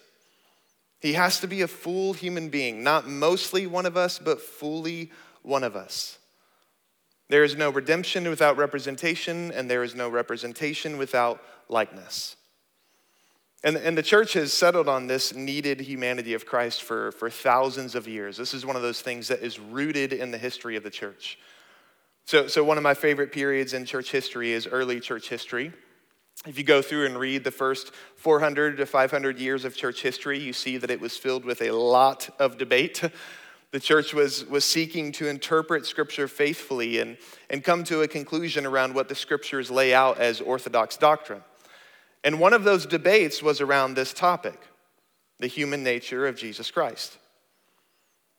He 1.00 1.14
has 1.14 1.40
to 1.40 1.46
be 1.46 1.62
a 1.62 1.68
full 1.68 2.12
human 2.12 2.50
being, 2.50 2.82
not 2.82 3.08
mostly 3.08 3.66
one 3.66 3.86
of 3.86 3.96
us, 3.96 4.18
but 4.18 4.40
fully 4.40 5.10
one 5.42 5.64
of 5.64 5.74
us. 5.74 6.18
There 7.28 7.44
is 7.44 7.56
no 7.56 7.70
redemption 7.70 8.28
without 8.28 8.56
representation, 8.56 9.52
and 9.52 9.70
there 9.70 9.82
is 9.82 9.94
no 9.94 10.08
representation 10.08 10.98
without 10.98 11.42
likeness. 11.68 12.36
And, 13.62 13.76
and 13.76 13.96
the 13.96 14.02
church 14.02 14.32
has 14.34 14.52
settled 14.52 14.88
on 14.88 15.06
this 15.06 15.34
needed 15.34 15.80
humanity 15.80 16.34
of 16.34 16.44
Christ 16.44 16.82
for, 16.82 17.12
for 17.12 17.30
thousands 17.30 17.94
of 17.94 18.08
years. 18.08 18.36
This 18.36 18.52
is 18.52 18.66
one 18.66 18.76
of 18.76 18.82
those 18.82 19.00
things 19.00 19.28
that 19.28 19.40
is 19.40 19.58
rooted 19.58 20.12
in 20.12 20.30
the 20.30 20.38
history 20.38 20.76
of 20.76 20.82
the 20.82 20.90
church. 20.90 21.38
So, 22.24 22.46
so 22.46 22.64
one 22.64 22.78
of 22.78 22.82
my 22.82 22.94
favorite 22.94 23.32
periods 23.32 23.74
in 23.74 23.84
church 23.84 24.10
history 24.10 24.52
is 24.52 24.66
early 24.66 24.98
church 24.98 25.28
history. 25.28 25.72
If 26.46 26.56
you 26.56 26.64
go 26.64 26.80
through 26.80 27.04
and 27.04 27.18
read 27.18 27.44
the 27.44 27.50
first 27.50 27.92
400 28.16 28.78
to 28.78 28.86
500 28.86 29.38
years 29.38 29.66
of 29.66 29.76
church 29.76 30.00
history, 30.00 30.38
you 30.38 30.54
see 30.54 30.78
that 30.78 30.90
it 30.90 30.98
was 30.98 31.14
filled 31.16 31.44
with 31.44 31.60
a 31.60 31.70
lot 31.70 32.30
of 32.38 32.56
debate. 32.56 33.02
The 33.72 33.80
church 33.80 34.14
was, 34.14 34.46
was 34.46 34.64
seeking 34.64 35.12
to 35.12 35.28
interpret 35.28 35.84
Scripture 35.84 36.26
faithfully 36.28 36.98
and, 36.98 37.18
and 37.50 37.62
come 37.62 37.84
to 37.84 38.00
a 38.02 38.08
conclusion 38.08 38.64
around 38.64 38.94
what 38.94 39.08
the 39.08 39.14
Scriptures 39.14 39.70
lay 39.70 39.92
out 39.92 40.18
as 40.18 40.40
orthodox 40.40 40.96
doctrine. 40.96 41.42
And 42.24 42.40
one 42.40 42.54
of 42.54 42.64
those 42.64 42.86
debates 42.86 43.42
was 43.42 43.60
around 43.60 43.94
this 43.94 44.12
topic 44.14 44.58
the 45.40 45.46
human 45.46 45.82
nature 45.82 46.26
of 46.26 46.36
Jesus 46.36 46.70
Christ. 46.70 47.18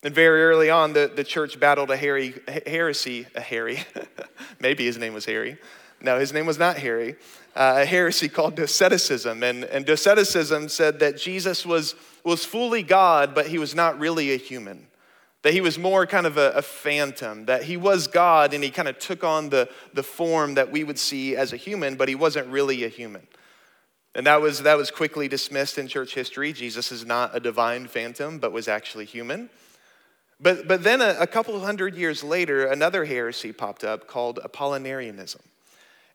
And 0.03 0.13
very 0.13 0.43
early 0.43 0.70
on, 0.70 0.93
the, 0.93 1.12
the 1.13 1.24
church 1.24 1.60
battled 1.60 1.91
a 1.91 1.98
Harry, 1.98 2.34
heresy, 2.65 3.27
a 3.36 3.41
Harry, 3.41 3.79
maybe 4.60 4.86
his 4.86 4.98
name 4.98 5.13
was 5.13 5.25
Harry. 5.25 5.58
No, 6.01 6.20
his 6.20 6.34
name 6.34 6.46
was 6.46 6.58
not 6.58 6.77
Harry 6.77 7.15
uh, 7.55 7.79
a 7.79 7.86
heresy 7.86 8.29
called 8.29 8.55
Doceticism. 8.55 9.43
And, 9.43 9.63
and 9.65 9.86
Doceticism 9.86 10.70
said 10.70 11.00
that 11.00 11.17
Jesus 11.17 11.65
was, 11.65 11.96
was 12.24 12.46
fully 12.46 12.84
God, 12.84 13.36
but 13.36 13.48
he 13.48 13.58
was 13.58 13.75
not 13.75 14.00
really 14.00 14.31
a 14.31 14.38
human. 14.38 14.88
That 15.43 15.53
he 15.53 15.62
was 15.62 15.77
more 15.79 16.05
kind 16.05 16.27
of 16.27 16.38
a, 16.38 16.51
a 16.51 16.62
phantom, 16.62 17.46
that 17.46 17.63
he 17.63 17.75
was 17.75 18.08
God 18.08 18.53
and 18.53 18.63
he 18.63 18.70
kind 18.70 18.88
of 18.88 19.00
took 19.00 19.24
on 19.24 19.50
the, 19.50 19.70
the 19.93 20.03
form 20.03 20.53
that 20.53 20.72
we 20.72 20.84
would 20.84 21.00
see 21.00 21.36
as 21.36 21.51
a 21.51 21.58
human, 21.58 21.96
but 21.96 22.08
he 22.08 22.15
wasn't 22.15 22.48
really 22.48 22.84
a 22.84 22.89
human. 22.89 23.27
And 24.13 24.27
that 24.27 24.39
was, 24.41 24.63
that 24.63 24.77
was 24.77 24.91
quickly 24.91 25.27
dismissed 25.27 25.77
in 25.77 25.88
church 25.88 26.13
history. 26.13 26.53
Jesus 26.53 26.91
is 26.91 27.05
not 27.05 27.36
a 27.36 27.39
divine 27.39 27.88
phantom, 27.88 28.39
but 28.39 28.51
was 28.51 28.67
actually 28.67 29.05
human. 29.05 29.50
But, 30.39 30.67
but 30.67 30.84
then 30.84 31.01
a, 31.01 31.15
a 31.20 31.27
couple 31.27 31.60
hundred 31.60 31.96
years 31.96 32.24
later, 32.24 32.67
another 32.67 33.05
heresy 33.05 33.51
popped 33.51 33.84
up 33.84 34.08
called 34.08 34.39
Apollinarianism. 34.43 35.41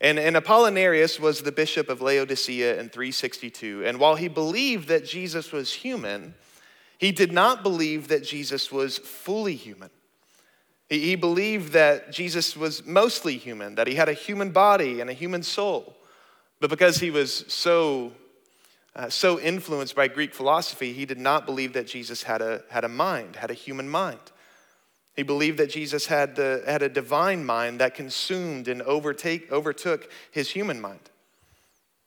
And, 0.00 0.18
and 0.18 0.36
Apollinarius 0.36 1.18
was 1.18 1.42
the 1.42 1.52
bishop 1.52 1.88
of 1.88 2.02
Laodicea 2.02 2.78
in 2.78 2.88
362. 2.88 3.84
And 3.86 3.98
while 3.98 4.16
he 4.16 4.28
believed 4.28 4.88
that 4.88 5.06
Jesus 5.06 5.52
was 5.52 5.72
human, 5.72 6.34
he 6.98 7.12
did 7.12 7.32
not 7.32 7.62
believe 7.62 8.08
that 8.08 8.22
Jesus 8.22 8.70
was 8.70 8.98
fully 8.98 9.54
human. 9.54 9.90
He, 10.88 11.00
he 11.00 11.14
believed 11.14 11.72
that 11.72 12.12
Jesus 12.12 12.56
was 12.56 12.84
mostly 12.86 13.38
human, 13.38 13.74
that 13.76 13.86
he 13.86 13.94
had 13.94 14.08
a 14.08 14.14
human 14.14 14.50
body 14.50 15.00
and 15.00 15.08
a 15.08 15.14
human 15.14 15.42
soul. 15.42 15.96
But 16.60 16.70
because 16.70 16.98
he 16.98 17.10
was 17.10 17.44
so, 17.48 18.12
uh, 18.94 19.08
so 19.08 19.38
influenced 19.40 19.94
by 19.94 20.08
Greek 20.08 20.34
philosophy, 20.34 20.92
he 20.92 21.06
did 21.06 21.18
not 21.18 21.46
believe 21.46 21.72
that 21.72 21.86
Jesus 21.86 22.22
had 22.22 22.42
a, 22.42 22.62
had 22.70 22.84
a 22.84 22.88
mind, 22.88 23.36
had 23.36 23.50
a 23.50 23.54
human 23.54 23.88
mind. 23.88 24.20
He 25.16 25.22
believed 25.22 25.58
that 25.58 25.70
Jesus 25.70 26.06
had, 26.06 26.36
the, 26.36 26.62
had 26.66 26.82
a 26.82 26.90
divine 26.90 27.44
mind 27.44 27.80
that 27.80 27.94
consumed 27.94 28.68
and 28.68 28.82
overtake, 28.82 29.50
overtook 29.50 30.10
his 30.30 30.50
human 30.50 30.78
mind. 30.78 31.00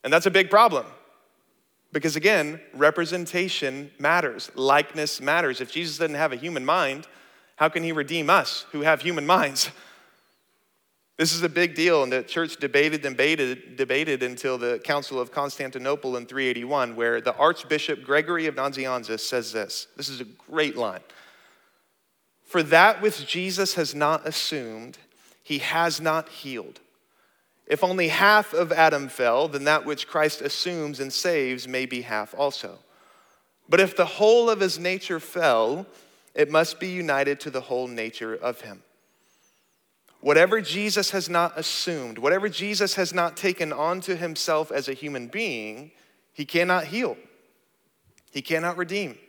And 0.03 0.13
that's 0.13 0.27
a 0.27 0.31
big 0.31 0.51
problem. 0.51 0.85
Because 1.91 2.15
again, 2.15 2.61
representation 2.73 3.89
matters, 3.97 4.51
likeness 4.53 5.19
matters. 5.19 5.59
If 5.59 5.71
Jesus 5.71 5.97
didn't 5.97 6.17
have 6.17 6.31
a 6.31 6.35
human 6.35 6.63
mind, 6.63 7.07
how 7.55 7.67
can 7.67 7.83
he 7.83 7.91
redeem 7.91 8.29
us 8.29 8.67
who 8.71 8.81
have 8.81 9.01
human 9.01 9.25
minds? 9.25 9.69
This 11.17 11.33
is 11.33 11.43
a 11.43 11.49
big 11.49 11.75
deal, 11.75 12.01
and 12.01 12.13
the 12.13 12.23
church 12.23 12.55
debated 12.55 13.05
and 13.05 13.13
debated, 13.17 13.75
debated 13.75 14.23
until 14.23 14.57
the 14.57 14.79
Council 14.79 15.19
of 15.19 15.33
Constantinople 15.33 16.15
in 16.15 16.25
381, 16.25 16.95
where 16.95 17.19
the 17.19 17.35
Archbishop 17.35 18.05
Gregory 18.05 18.45
of 18.45 18.55
Nazianzus 18.55 19.19
says 19.19 19.51
this. 19.51 19.87
This 19.97 20.07
is 20.07 20.21
a 20.21 20.23
great 20.23 20.77
line. 20.77 21.01
For 22.49 22.63
that 22.63 22.99
which 22.99 23.27
Jesus 23.27 23.75
has 23.75 23.93
not 23.93 24.27
assumed, 24.27 24.97
he 25.43 25.59
has 25.59 26.01
not 26.01 26.27
healed. 26.29 26.79
If 27.67 27.83
only 27.83 28.07
half 28.07 28.55
of 28.55 28.71
Adam 28.71 29.07
fell, 29.07 29.47
then 29.47 29.65
that 29.65 29.85
which 29.85 30.07
Christ 30.07 30.41
assumes 30.41 30.99
and 30.99 31.13
saves 31.13 31.67
may 31.67 31.85
be 31.85 32.01
half 32.01 32.33
also. 32.35 32.79
But 33.69 33.79
if 33.79 33.95
the 33.95 34.03
whole 34.03 34.49
of 34.49 34.61
his 34.61 34.79
nature 34.79 35.19
fell, 35.19 35.85
it 36.33 36.49
must 36.49 36.79
be 36.79 36.87
united 36.87 37.39
to 37.41 37.51
the 37.51 37.61
whole 37.61 37.87
nature 37.87 38.33
of 38.33 38.61
him. 38.61 38.81
Whatever 40.19 40.59
Jesus 40.59 41.11
has 41.11 41.29
not 41.29 41.55
assumed, 41.55 42.17
whatever 42.17 42.49
Jesus 42.49 42.95
has 42.95 43.13
not 43.13 43.37
taken 43.37 43.71
onto 43.71 44.15
himself 44.15 44.71
as 44.71 44.89
a 44.89 44.93
human 44.93 45.27
being, 45.27 45.91
he 46.33 46.45
cannot 46.45 46.85
heal. 46.85 47.15
He 48.31 48.41
cannot 48.41 48.75
redeem. 48.75 49.19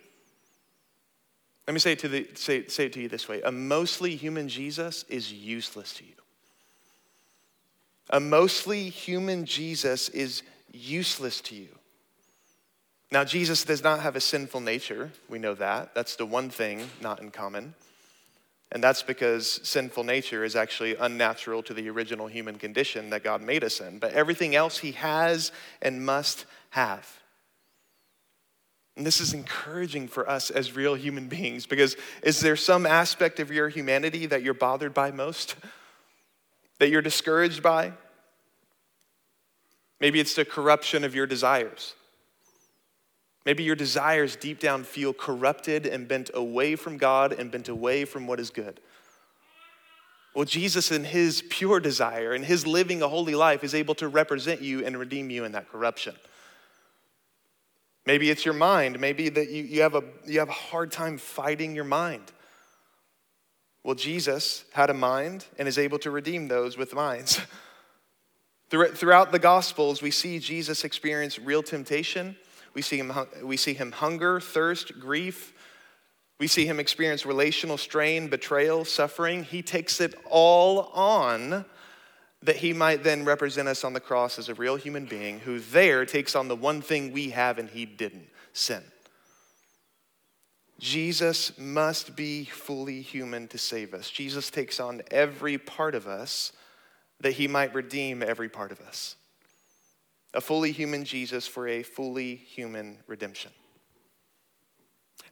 Let 1.70 1.74
me 1.74 1.78
say 1.78 1.92
it, 1.92 2.00
to 2.00 2.08
the, 2.08 2.26
say, 2.34 2.66
say 2.66 2.86
it 2.86 2.94
to 2.94 3.00
you 3.00 3.08
this 3.08 3.28
way 3.28 3.42
a 3.42 3.52
mostly 3.52 4.16
human 4.16 4.48
Jesus 4.48 5.04
is 5.08 5.32
useless 5.32 5.92
to 5.94 6.04
you. 6.04 6.14
A 8.10 8.18
mostly 8.18 8.88
human 8.88 9.44
Jesus 9.44 10.08
is 10.08 10.42
useless 10.72 11.40
to 11.42 11.54
you. 11.54 11.68
Now, 13.12 13.22
Jesus 13.22 13.62
does 13.62 13.84
not 13.84 14.00
have 14.00 14.16
a 14.16 14.20
sinful 14.20 14.62
nature. 14.62 15.12
We 15.28 15.38
know 15.38 15.54
that. 15.54 15.94
That's 15.94 16.16
the 16.16 16.26
one 16.26 16.50
thing 16.50 16.90
not 17.00 17.22
in 17.22 17.30
common. 17.30 17.74
And 18.72 18.82
that's 18.82 19.04
because 19.04 19.60
sinful 19.62 20.02
nature 20.02 20.42
is 20.42 20.56
actually 20.56 20.96
unnatural 20.96 21.62
to 21.62 21.72
the 21.72 21.88
original 21.88 22.26
human 22.26 22.58
condition 22.58 23.10
that 23.10 23.22
God 23.22 23.42
made 23.42 23.62
us 23.62 23.80
in. 23.80 24.00
But 24.00 24.14
everything 24.14 24.56
else 24.56 24.78
he 24.78 24.90
has 24.90 25.52
and 25.80 26.04
must 26.04 26.46
have. 26.70 27.19
And 28.97 29.06
this 29.06 29.20
is 29.20 29.32
encouraging 29.32 30.09
for 30.09 30.28
us 30.28 30.50
as 30.50 30.75
real 30.76 30.94
human 30.94 31.28
beings 31.28 31.66
because 31.66 31.97
is 32.23 32.40
there 32.40 32.56
some 32.56 32.87
aspect 32.87 33.40
of 33.40 33.50
your 33.50 33.68
humanity 33.68 34.26
that 34.26 34.42
you're 34.42 34.54
bothered 34.54 34.92
by 34.92 35.11
most? 35.11 35.56
That 36.78 36.90
you're 36.90 37.02
discouraged 37.02 37.62
by? 37.62 37.92
Maybe 40.00 40.18
it's 40.18 40.35
the 40.35 40.44
corruption 40.44 41.04
of 41.04 41.14
your 41.14 41.26
desires. 41.26 41.94
Maybe 43.47 43.62
your 43.62 43.76
desires 43.76 44.37
deep 44.37 44.61
down 44.61 44.85
feel 44.85 45.12
corrupted 45.12 45.87
and 45.87 46.06
bent 46.06 46.30
away 46.35 46.76
from 46.76 46.98
God 46.98 47.33
and 47.33 47.50
bent 47.50 47.68
away 47.68 48.05
from 48.05 48.26
what 48.26 48.40
is 48.40 48.50
good. 48.50 48.81
Well, 50.35 50.44
Jesus, 50.44 50.92
in 50.92 51.05
his 51.05 51.42
pure 51.48 51.81
desire 51.81 52.33
and 52.33 52.44
his 52.44 52.66
living 52.66 53.03
a 53.03 53.09
holy 53.09 53.35
life, 53.35 53.64
is 53.64 53.74
able 53.74 53.94
to 53.96 54.09
represent 54.09 54.62
you 54.62 54.85
and 54.85 54.96
redeem 54.98 55.31
you 55.31 55.44
in 55.44 55.53
that 55.53 55.70
corruption. 55.70 56.14
Maybe 58.06 58.30
it's 58.30 58.44
your 58.44 58.54
mind. 58.54 58.98
Maybe 58.98 59.28
that 59.28 59.50
you, 59.50 59.62
you, 59.62 59.82
have 59.82 59.94
a, 59.94 60.02
you 60.26 60.38
have 60.38 60.48
a 60.48 60.52
hard 60.52 60.90
time 60.90 61.18
fighting 61.18 61.74
your 61.74 61.84
mind. 61.84 62.32
Well, 63.84 63.94
Jesus 63.94 64.64
had 64.72 64.90
a 64.90 64.94
mind 64.94 65.46
and 65.58 65.66
is 65.66 65.78
able 65.78 65.98
to 66.00 66.10
redeem 66.10 66.48
those 66.48 66.76
with 66.76 66.94
minds. 66.94 67.40
Throughout 68.70 69.32
the 69.32 69.38
Gospels, 69.38 70.00
we 70.00 70.10
see 70.10 70.38
Jesus 70.38 70.84
experience 70.84 71.38
real 71.38 71.62
temptation 71.62 72.36
we 72.74 72.82
see 72.82 72.98
him, 72.98 73.12
we 73.42 73.56
see 73.56 73.74
him 73.74 73.92
hunger, 73.92 74.40
thirst, 74.40 74.98
grief. 75.00 75.52
We 76.38 76.46
see 76.46 76.66
him 76.66 76.80
experience 76.80 77.26
relational 77.26 77.76
strain, 77.76 78.28
betrayal, 78.28 78.84
suffering. 78.84 79.44
He 79.44 79.62
takes 79.62 80.00
it 80.00 80.14
all 80.28 80.84
on 80.94 81.64
that 82.42 82.57
he 82.57 82.72
might 82.72 83.03
then 83.03 83.24
represent 83.24 83.68
us 83.68 83.85
on 83.85 83.92
the 83.92 84.00
cross 84.00 84.38
as 84.38 84.48
a 84.48 84.55
real 84.55 84.76
human 84.76 85.05
being 85.05 85.40
who 85.40 85.59
there 85.59 86.07
takes 86.07 86.35
on 86.35 86.48
the 86.48 86.57
one 86.57 86.81
thing 86.81 87.12
we 87.12 87.31
have 87.31 87.59
and 87.59 87.68
he 87.68 87.85
didn't 87.85 88.29
sin. 88.53 88.83
Jesus 90.79 91.59
must 91.59 92.16
be 92.16 92.46
fully 92.46 93.03
human 93.03 93.46
to 93.48 93.59
save 93.59 93.92
us. 93.92 94.09
Jesus 94.09 94.50
takes 94.50 94.81
on 94.81 95.03
every 95.11 95.59
part 95.59 95.94
of 95.94 96.07
us 96.07 96.53
that 97.20 97.33
he 97.33 97.46
might 97.46 97.74
redeem 97.74 98.22
every 98.22 98.48
part 98.48 98.72
of 98.72 98.81
us 98.81 99.16
a 100.33 100.40
fully 100.40 100.72
human 100.72 101.05
Jesus 101.05 101.46
for 101.46 101.66
a 101.66 101.83
fully 101.83 102.37
human 102.37 102.98
redemption. 103.07 103.50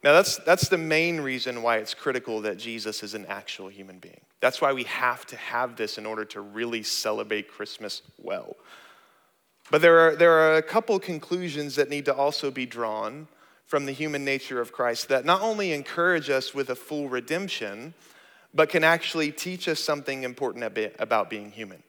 Now, 0.03 0.13
that's, 0.13 0.37
that's 0.37 0.69
the 0.69 0.77
main 0.77 1.21
reason 1.21 1.61
why 1.61 1.77
it's 1.77 1.93
critical 1.93 2.41
that 2.41 2.57
Jesus 2.57 3.03
is 3.03 3.13
an 3.13 3.25
actual 3.25 3.67
human 3.67 3.99
being. 3.99 4.21
That's 4.41 4.61
why 4.61 4.73
we 4.73 4.83
have 4.83 5.25
to 5.27 5.35
have 5.35 5.75
this 5.75 5.97
in 5.97 6.05
order 6.05 6.25
to 6.25 6.41
really 6.41 6.83
celebrate 6.83 7.49
Christmas 7.49 8.01
well. 8.17 8.55
But 9.69 9.81
there 9.81 9.99
are, 9.99 10.15
there 10.15 10.31
are 10.31 10.55
a 10.55 10.61
couple 10.61 10.97
conclusions 10.99 11.75
that 11.75 11.89
need 11.89 12.05
to 12.05 12.15
also 12.15 12.49
be 12.49 12.65
drawn 12.65 13.27
from 13.65 13.85
the 13.85 13.91
human 13.91 14.25
nature 14.25 14.59
of 14.59 14.71
Christ 14.71 15.09
that 15.09 15.25
not 15.25 15.41
only 15.41 15.73
encourage 15.73 16.29
us 16.29 16.55
with 16.55 16.69
a 16.69 16.75
full 16.75 17.07
redemption, 17.07 17.93
but 18.53 18.69
can 18.69 18.83
actually 18.83 19.31
teach 19.31 19.67
us 19.67 19.79
something 19.79 20.23
important 20.23 20.77
about 20.99 21.29
being 21.29 21.51
human. 21.51 21.83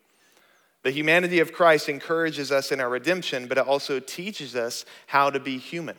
The 0.82 0.90
humanity 0.90 1.40
of 1.40 1.52
Christ 1.52 1.88
encourages 1.88 2.52
us 2.52 2.72
in 2.72 2.80
our 2.80 2.88
redemption, 2.88 3.46
but 3.46 3.58
it 3.58 3.66
also 3.66 3.98
teaches 3.98 4.56
us 4.56 4.84
how 5.06 5.30
to 5.30 5.40
be 5.40 5.56
human. 5.56 5.96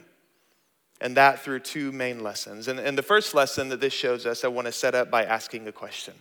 And 0.99 1.17
that 1.17 1.39
through 1.39 1.61
two 1.61 1.91
main 1.91 2.21
lessons. 2.21 2.67
And, 2.67 2.79
and 2.79 2.95
the 2.95 3.03
first 3.03 3.33
lesson 3.33 3.69
that 3.69 3.79
this 3.79 3.93
shows 3.93 4.27
us, 4.27 4.43
I 4.43 4.49
want 4.49 4.67
to 4.67 4.71
set 4.71 4.93
up 4.93 5.09
by 5.09 5.23
asking 5.23 5.67
a 5.67 5.71
question 5.71 6.13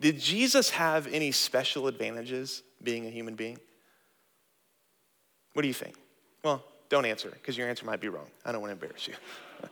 Did 0.00 0.20
Jesus 0.20 0.70
have 0.70 1.06
any 1.08 1.32
special 1.32 1.86
advantages 1.88 2.62
being 2.82 3.06
a 3.06 3.10
human 3.10 3.34
being? 3.34 3.58
What 5.54 5.62
do 5.62 5.68
you 5.68 5.74
think? 5.74 5.96
Well, 6.44 6.62
don't 6.88 7.04
answer 7.04 7.30
because 7.30 7.58
your 7.58 7.68
answer 7.68 7.84
might 7.84 8.00
be 8.00 8.08
wrong. 8.08 8.26
I 8.44 8.52
don't 8.52 8.60
want 8.60 8.70
to 8.70 8.74
embarrass 8.74 9.08
you. 9.08 9.14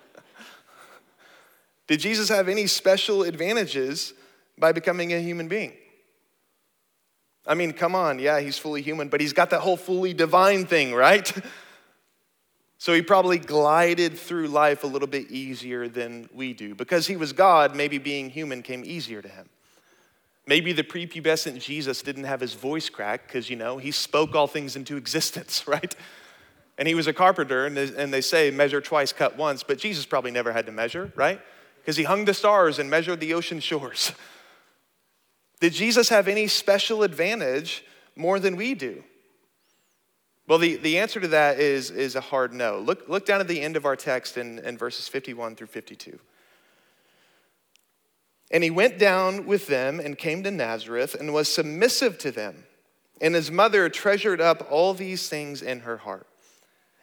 Did 1.86 2.00
Jesus 2.00 2.28
have 2.28 2.48
any 2.48 2.66
special 2.66 3.22
advantages 3.22 4.12
by 4.58 4.72
becoming 4.72 5.12
a 5.12 5.20
human 5.20 5.46
being? 5.46 5.72
I 7.46 7.54
mean, 7.54 7.72
come 7.72 7.94
on, 7.94 8.18
yeah, 8.18 8.40
he's 8.40 8.58
fully 8.58 8.82
human, 8.82 9.08
but 9.08 9.20
he's 9.20 9.32
got 9.32 9.50
that 9.50 9.60
whole 9.60 9.76
fully 9.76 10.12
divine 10.12 10.66
thing, 10.66 10.94
right? 10.94 11.32
So 12.78 12.92
he 12.92 13.00
probably 13.00 13.38
glided 13.38 14.18
through 14.18 14.48
life 14.48 14.84
a 14.84 14.86
little 14.86 15.08
bit 15.08 15.30
easier 15.30 15.88
than 15.88 16.28
we 16.32 16.52
do. 16.52 16.74
Because 16.74 17.06
he 17.06 17.16
was 17.16 17.32
God, 17.32 17.74
maybe 17.74 17.96
being 17.98 18.28
human 18.28 18.62
came 18.62 18.84
easier 18.84 19.22
to 19.22 19.28
him. 19.28 19.48
Maybe 20.46 20.72
the 20.72 20.84
prepubescent 20.84 21.60
Jesus 21.60 22.02
didn't 22.02 22.24
have 22.24 22.40
his 22.40 22.54
voice 22.54 22.88
crack 22.88 23.26
because, 23.26 23.50
you 23.50 23.56
know, 23.56 23.78
he 23.78 23.90
spoke 23.90 24.34
all 24.34 24.46
things 24.46 24.76
into 24.76 24.96
existence, 24.96 25.66
right? 25.68 25.94
And 26.78 26.86
he 26.86 26.94
was 26.94 27.06
a 27.06 27.12
carpenter, 27.12 27.66
and 27.66 27.76
they, 27.76 27.94
and 27.96 28.12
they 28.12 28.20
say 28.20 28.50
measure 28.50 28.80
twice, 28.80 29.12
cut 29.12 29.36
once, 29.36 29.62
but 29.62 29.78
Jesus 29.78 30.06
probably 30.06 30.30
never 30.30 30.52
had 30.52 30.66
to 30.66 30.72
measure, 30.72 31.12
right? 31.16 31.40
Because 31.80 31.96
he 31.96 32.04
hung 32.04 32.26
the 32.26 32.34
stars 32.34 32.78
and 32.78 32.88
measured 32.88 33.20
the 33.20 33.34
ocean 33.34 33.60
shores. 33.60 34.12
Did 35.60 35.72
Jesus 35.72 36.10
have 36.10 36.28
any 36.28 36.48
special 36.48 37.02
advantage 37.02 37.82
more 38.14 38.38
than 38.38 38.56
we 38.56 38.74
do? 38.74 39.02
Well, 40.46 40.58
the, 40.58 40.76
the 40.76 40.98
answer 40.98 41.18
to 41.18 41.28
that 41.28 41.58
is, 41.58 41.90
is 41.90 42.14
a 42.14 42.20
hard 42.20 42.52
no. 42.52 42.78
Look, 42.78 43.08
look 43.08 43.26
down 43.26 43.40
at 43.40 43.48
the 43.48 43.60
end 43.60 43.74
of 43.74 43.84
our 43.84 43.96
text 43.96 44.36
in, 44.36 44.60
in 44.60 44.78
verses 44.78 45.08
51 45.08 45.56
through 45.56 45.66
52. 45.68 46.18
And 48.50 48.62
he 48.62 48.70
went 48.70 48.98
down 48.98 49.46
with 49.46 49.66
them 49.66 49.98
and 49.98 50.16
came 50.16 50.42
to 50.44 50.50
Nazareth 50.50 51.14
and 51.14 51.34
was 51.34 51.52
submissive 51.52 52.18
to 52.18 52.30
them. 52.30 52.64
And 53.20 53.34
his 53.34 53.50
mother 53.50 53.88
treasured 53.88 54.40
up 54.40 54.68
all 54.70 54.94
these 54.94 55.28
things 55.28 55.62
in 55.62 55.80
her 55.80 55.96
heart. 55.96 56.26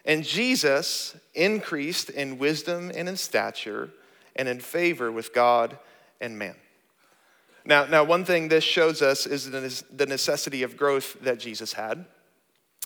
And 0.06 0.24
Jesus 0.24 1.16
increased 1.34 2.10
in 2.10 2.38
wisdom 2.38 2.92
and 2.96 3.10
in 3.10 3.18
stature 3.18 3.90
and 4.36 4.48
in 4.48 4.60
favor 4.60 5.12
with 5.12 5.34
God 5.34 5.78
and 6.22 6.38
man. 6.38 6.56
Now, 7.66 7.86
now 7.86 8.04
one 8.04 8.26
thing 8.26 8.50
this 8.50 8.64
shows 8.64 9.02
us 9.02 9.26
is 9.26 9.50
the 9.50 10.06
necessity 10.06 10.64
of 10.64 10.78
growth 10.78 11.18
that 11.22 11.40
Jesus 11.40 11.74
had. 11.74 12.06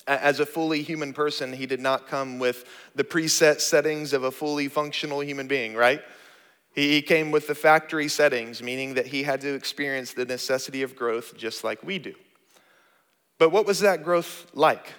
As 0.08 0.40
a 0.40 0.46
fully 0.46 0.84
human 0.84 1.12
person, 1.14 1.52
he 1.52 1.66
did 1.66 1.82
not 1.82 2.08
come 2.08 2.40
with 2.40 2.66
the 2.96 3.04
preset 3.04 3.60
settings 3.60 4.14
of 4.14 4.24
a 4.24 4.32
fully 4.32 4.68
functional 4.68 5.22
human 5.22 5.48
being, 5.48 5.76
right? 5.76 6.02
He 6.78 7.02
came 7.02 7.32
with 7.32 7.48
the 7.48 7.56
factory 7.56 8.08
settings, 8.08 8.62
meaning 8.62 8.94
that 8.94 9.08
he 9.08 9.24
had 9.24 9.42
to 9.42 9.56
experience 9.56 10.14
the 10.14 10.26
necessity 10.26 10.84
of 10.84 10.96
growth 10.96 11.36
just 11.36 11.64
like 11.64 11.84
we 11.84 11.98
do. 11.98 12.14
But 13.40 13.50
what 13.50 13.66
was 13.66 13.80
that 13.80 14.04
growth 14.04 14.46
like? 14.54 14.94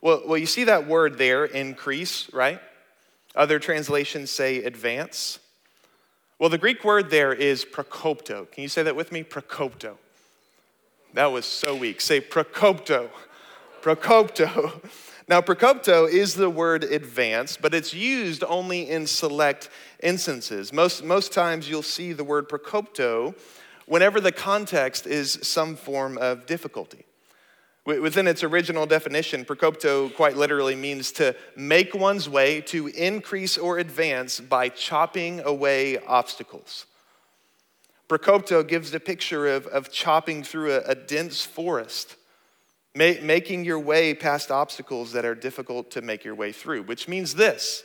Well, 0.00 0.22
well, 0.26 0.38
you 0.38 0.46
see 0.46 0.64
that 0.64 0.86
word 0.86 1.18
there, 1.18 1.44
increase, 1.44 2.32
right? 2.32 2.62
Other 3.36 3.58
translations 3.58 4.30
say 4.30 4.64
advance. 4.64 5.38
Well, 6.38 6.48
the 6.48 6.56
Greek 6.56 6.82
word 6.82 7.10
there 7.10 7.34
is 7.34 7.66
prokopto. 7.66 8.50
Can 8.50 8.62
you 8.62 8.70
say 8.70 8.84
that 8.84 8.96
with 8.96 9.12
me? 9.12 9.22
Prokopto. 9.22 9.98
That 11.12 11.26
was 11.26 11.44
so 11.44 11.76
weak. 11.76 12.00
Say 12.00 12.22
prokopto. 12.22 13.10
Prokopto. 13.82 14.82
Now, 15.26 15.40
prokopto 15.40 16.06
is 16.06 16.34
the 16.34 16.50
word 16.50 16.84
advance, 16.84 17.56
but 17.56 17.72
it's 17.72 17.94
used 17.94 18.44
only 18.44 18.90
in 18.90 19.06
select 19.06 19.70
instances. 20.04 20.72
Most, 20.72 21.02
most 21.02 21.32
times 21.32 21.68
you'll 21.68 21.82
see 21.82 22.12
the 22.12 22.22
word 22.22 22.48
prokopto 22.48 23.34
whenever 23.86 24.20
the 24.20 24.32
context 24.32 25.06
is 25.06 25.38
some 25.42 25.74
form 25.74 26.16
of 26.18 26.46
difficulty. 26.46 27.04
Within 27.86 28.26
its 28.26 28.42
original 28.42 28.86
definition, 28.86 29.44
prokopto 29.44 30.14
quite 30.14 30.38
literally 30.38 30.74
means 30.74 31.12
to 31.12 31.36
make 31.54 31.94
one's 31.94 32.30
way, 32.30 32.62
to 32.62 32.86
increase 32.86 33.58
or 33.58 33.78
advance 33.78 34.40
by 34.40 34.70
chopping 34.70 35.40
away 35.40 35.98
obstacles. 35.98 36.86
Prokopto 38.08 38.66
gives 38.66 38.90
the 38.90 39.00
picture 39.00 39.46
of, 39.46 39.66
of 39.66 39.90
chopping 39.90 40.42
through 40.42 40.72
a, 40.72 40.80
a 40.80 40.94
dense 40.94 41.44
forest, 41.44 42.16
ma- 42.94 43.20
making 43.22 43.64
your 43.64 43.78
way 43.78 44.14
past 44.14 44.50
obstacles 44.50 45.12
that 45.12 45.26
are 45.26 45.34
difficult 45.34 45.90
to 45.90 46.00
make 46.00 46.24
your 46.24 46.34
way 46.34 46.52
through, 46.52 46.84
which 46.84 47.06
means 47.06 47.34
this. 47.34 47.82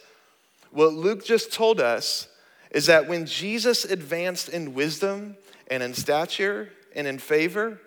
What 0.71 0.93
Luke 0.93 1.25
just 1.25 1.51
told 1.51 1.79
us 1.79 2.27
is 2.71 2.85
that 2.85 3.07
when 3.07 3.25
Jesus 3.25 3.85
advanced 3.85 4.49
in 4.49 4.73
wisdom 4.73 5.35
and 5.67 5.81
in 5.81 5.93
stature 5.93 6.69
and 6.95 7.07
in 7.07 7.17
favor, 7.17 7.81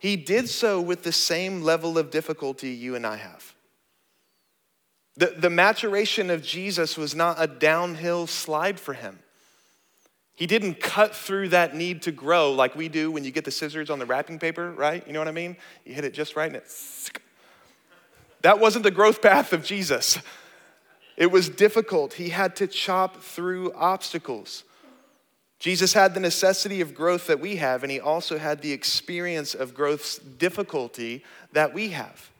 he 0.00 0.16
did 0.16 0.48
so 0.48 0.80
with 0.80 1.02
the 1.02 1.12
same 1.12 1.62
level 1.62 1.98
of 1.98 2.10
difficulty 2.10 2.70
you 2.70 2.94
and 2.94 3.06
I 3.06 3.16
have. 3.16 3.54
The, 5.16 5.34
the 5.38 5.50
maturation 5.50 6.30
of 6.30 6.42
Jesus 6.42 6.96
was 6.98 7.14
not 7.14 7.36
a 7.38 7.46
downhill 7.46 8.26
slide 8.26 8.78
for 8.78 8.92
him. 8.92 9.20
He 10.34 10.46
didn't 10.46 10.80
cut 10.80 11.14
through 11.14 11.48
that 11.50 11.74
need 11.74 12.02
to 12.02 12.12
grow 12.12 12.52
like 12.52 12.76
we 12.76 12.88
do 12.88 13.10
when 13.10 13.24
you 13.24 13.30
get 13.30 13.46
the 13.46 13.50
scissors 13.50 13.88
on 13.88 13.98
the 13.98 14.04
wrapping 14.04 14.38
paper, 14.38 14.70
right? 14.72 15.02
You 15.06 15.14
know 15.14 15.18
what 15.18 15.28
I 15.28 15.32
mean? 15.32 15.56
You 15.86 15.94
hit 15.94 16.04
it 16.04 16.12
just 16.12 16.36
right 16.36 16.48
and 16.48 16.56
it. 16.56 17.10
That 18.42 18.60
wasn't 18.60 18.84
the 18.84 18.92
growth 18.92 19.22
path 19.22 19.52
of 19.52 19.64
Jesus. 19.64 20.18
It 21.16 21.30
was 21.30 21.48
difficult. 21.48 22.14
He 22.14 22.28
had 22.28 22.56
to 22.56 22.66
chop 22.66 23.22
through 23.22 23.72
obstacles. 23.72 24.64
Jesus 25.58 25.94
had 25.94 26.12
the 26.12 26.20
necessity 26.20 26.80
of 26.80 26.94
growth 26.94 27.26
that 27.28 27.40
we 27.40 27.56
have, 27.56 27.82
and 27.82 27.90
he 27.90 27.98
also 27.98 28.36
had 28.36 28.60
the 28.60 28.72
experience 28.72 29.54
of 29.54 29.74
growth's 29.74 30.18
difficulty 30.18 31.24
that 31.52 31.72
we 31.72 31.88
have. 31.88 32.30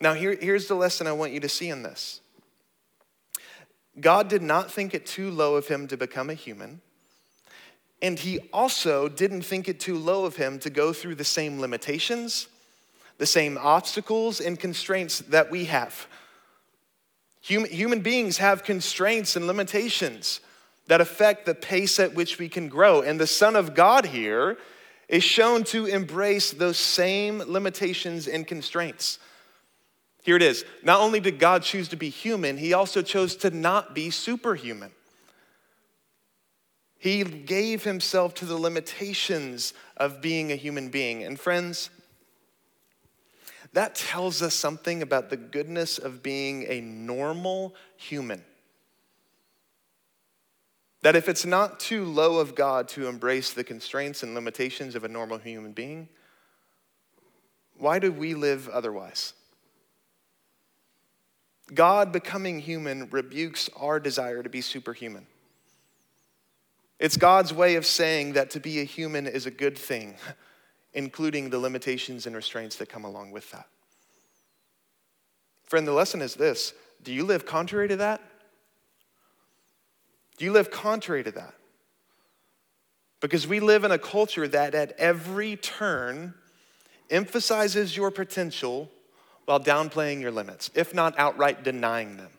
Now, 0.00 0.14
here, 0.14 0.36
here's 0.40 0.68
the 0.68 0.74
lesson 0.74 1.06
I 1.06 1.12
want 1.12 1.32
you 1.32 1.40
to 1.40 1.48
see 1.48 1.68
in 1.68 1.82
this 1.82 2.20
God 4.00 4.28
did 4.28 4.42
not 4.42 4.70
think 4.70 4.94
it 4.94 5.04
too 5.04 5.30
low 5.30 5.56
of 5.56 5.68
him 5.68 5.88
to 5.88 5.96
become 5.96 6.30
a 6.30 6.34
human, 6.34 6.80
and 8.00 8.18
he 8.18 8.38
also 8.52 9.08
didn't 9.08 9.42
think 9.42 9.68
it 9.68 9.78
too 9.78 9.98
low 9.98 10.24
of 10.24 10.36
him 10.36 10.58
to 10.60 10.70
go 10.70 10.94
through 10.94 11.16
the 11.16 11.24
same 11.24 11.60
limitations, 11.60 12.48
the 13.18 13.26
same 13.26 13.58
obstacles 13.60 14.40
and 14.40 14.58
constraints 14.58 15.18
that 15.18 15.50
we 15.50 15.66
have. 15.66 16.06
Human, 17.48 17.70
human 17.70 18.00
beings 18.00 18.36
have 18.36 18.62
constraints 18.62 19.34
and 19.34 19.46
limitations 19.46 20.40
that 20.86 21.00
affect 21.00 21.46
the 21.46 21.54
pace 21.54 21.98
at 21.98 22.14
which 22.14 22.38
we 22.38 22.46
can 22.46 22.68
grow. 22.68 23.00
And 23.00 23.18
the 23.18 23.26
Son 23.26 23.56
of 23.56 23.74
God 23.74 24.04
here 24.04 24.58
is 25.08 25.24
shown 25.24 25.64
to 25.64 25.86
embrace 25.86 26.50
those 26.50 26.76
same 26.76 27.38
limitations 27.38 28.28
and 28.28 28.46
constraints. 28.46 29.18
Here 30.24 30.36
it 30.36 30.42
is. 30.42 30.66
Not 30.82 31.00
only 31.00 31.20
did 31.20 31.38
God 31.38 31.62
choose 31.62 31.88
to 31.88 31.96
be 31.96 32.10
human, 32.10 32.58
he 32.58 32.74
also 32.74 33.00
chose 33.00 33.34
to 33.36 33.48
not 33.48 33.94
be 33.94 34.10
superhuman. 34.10 34.90
He 36.98 37.24
gave 37.24 37.82
himself 37.82 38.34
to 38.34 38.44
the 38.44 38.58
limitations 38.58 39.72
of 39.96 40.20
being 40.20 40.52
a 40.52 40.56
human 40.56 40.90
being. 40.90 41.24
And 41.24 41.40
friends, 41.40 41.88
that 43.72 43.94
tells 43.94 44.42
us 44.42 44.54
something 44.54 45.02
about 45.02 45.30
the 45.30 45.36
goodness 45.36 45.98
of 45.98 46.22
being 46.22 46.64
a 46.68 46.80
normal 46.80 47.74
human. 47.96 48.42
That 51.02 51.16
if 51.16 51.28
it's 51.28 51.46
not 51.46 51.78
too 51.78 52.04
low 52.04 52.38
of 52.38 52.54
God 52.54 52.88
to 52.88 53.06
embrace 53.06 53.52
the 53.52 53.64
constraints 53.64 54.22
and 54.22 54.34
limitations 54.34 54.94
of 54.94 55.04
a 55.04 55.08
normal 55.08 55.38
human 55.38 55.72
being, 55.72 56.08
why 57.76 57.98
do 57.98 58.10
we 58.10 58.34
live 58.34 58.68
otherwise? 58.68 59.34
God 61.72 62.12
becoming 62.12 62.60
human 62.60 63.08
rebukes 63.10 63.68
our 63.76 64.00
desire 64.00 64.42
to 64.42 64.48
be 64.48 64.60
superhuman. 64.60 65.26
It's 66.98 67.16
God's 67.16 67.54
way 67.54 67.76
of 67.76 67.86
saying 67.86 68.32
that 68.32 68.50
to 68.50 68.60
be 68.60 68.80
a 68.80 68.84
human 68.84 69.26
is 69.26 69.46
a 69.46 69.50
good 69.50 69.78
thing, 69.78 70.16
including 70.94 71.50
the 71.50 71.58
limitations 71.58 72.26
and 72.26 72.34
restraints 72.34 72.76
that 72.76 72.88
come 72.88 73.04
along 73.04 73.30
with 73.30 73.50
that. 73.52 73.66
Friend, 75.64 75.86
the 75.86 75.92
lesson 75.92 76.22
is 76.22 76.34
this 76.34 76.72
do 77.02 77.12
you 77.12 77.24
live 77.24 77.46
contrary 77.46 77.88
to 77.88 77.96
that? 77.96 78.20
Do 80.36 80.44
you 80.44 80.52
live 80.52 80.70
contrary 80.70 81.24
to 81.24 81.30
that? 81.32 81.54
Because 83.20 83.46
we 83.46 83.60
live 83.60 83.84
in 83.84 83.90
a 83.90 83.98
culture 83.98 84.46
that 84.46 84.74
at 84.74 84.92
every 84.92 85.56
turn 85.56 86.34
emphasizes 87.10 87.96
your 87.96 88.10
potential 88.10 88.90
while 89.44 89.58
downplaying 89.58 90.20
your 90.20 90.30
limits, 90.30 90.70
if 90.74 90.94
not 90.94 91.18
outright 91.18 91.64
denying 91.64 92.16
them. 92.16 92.30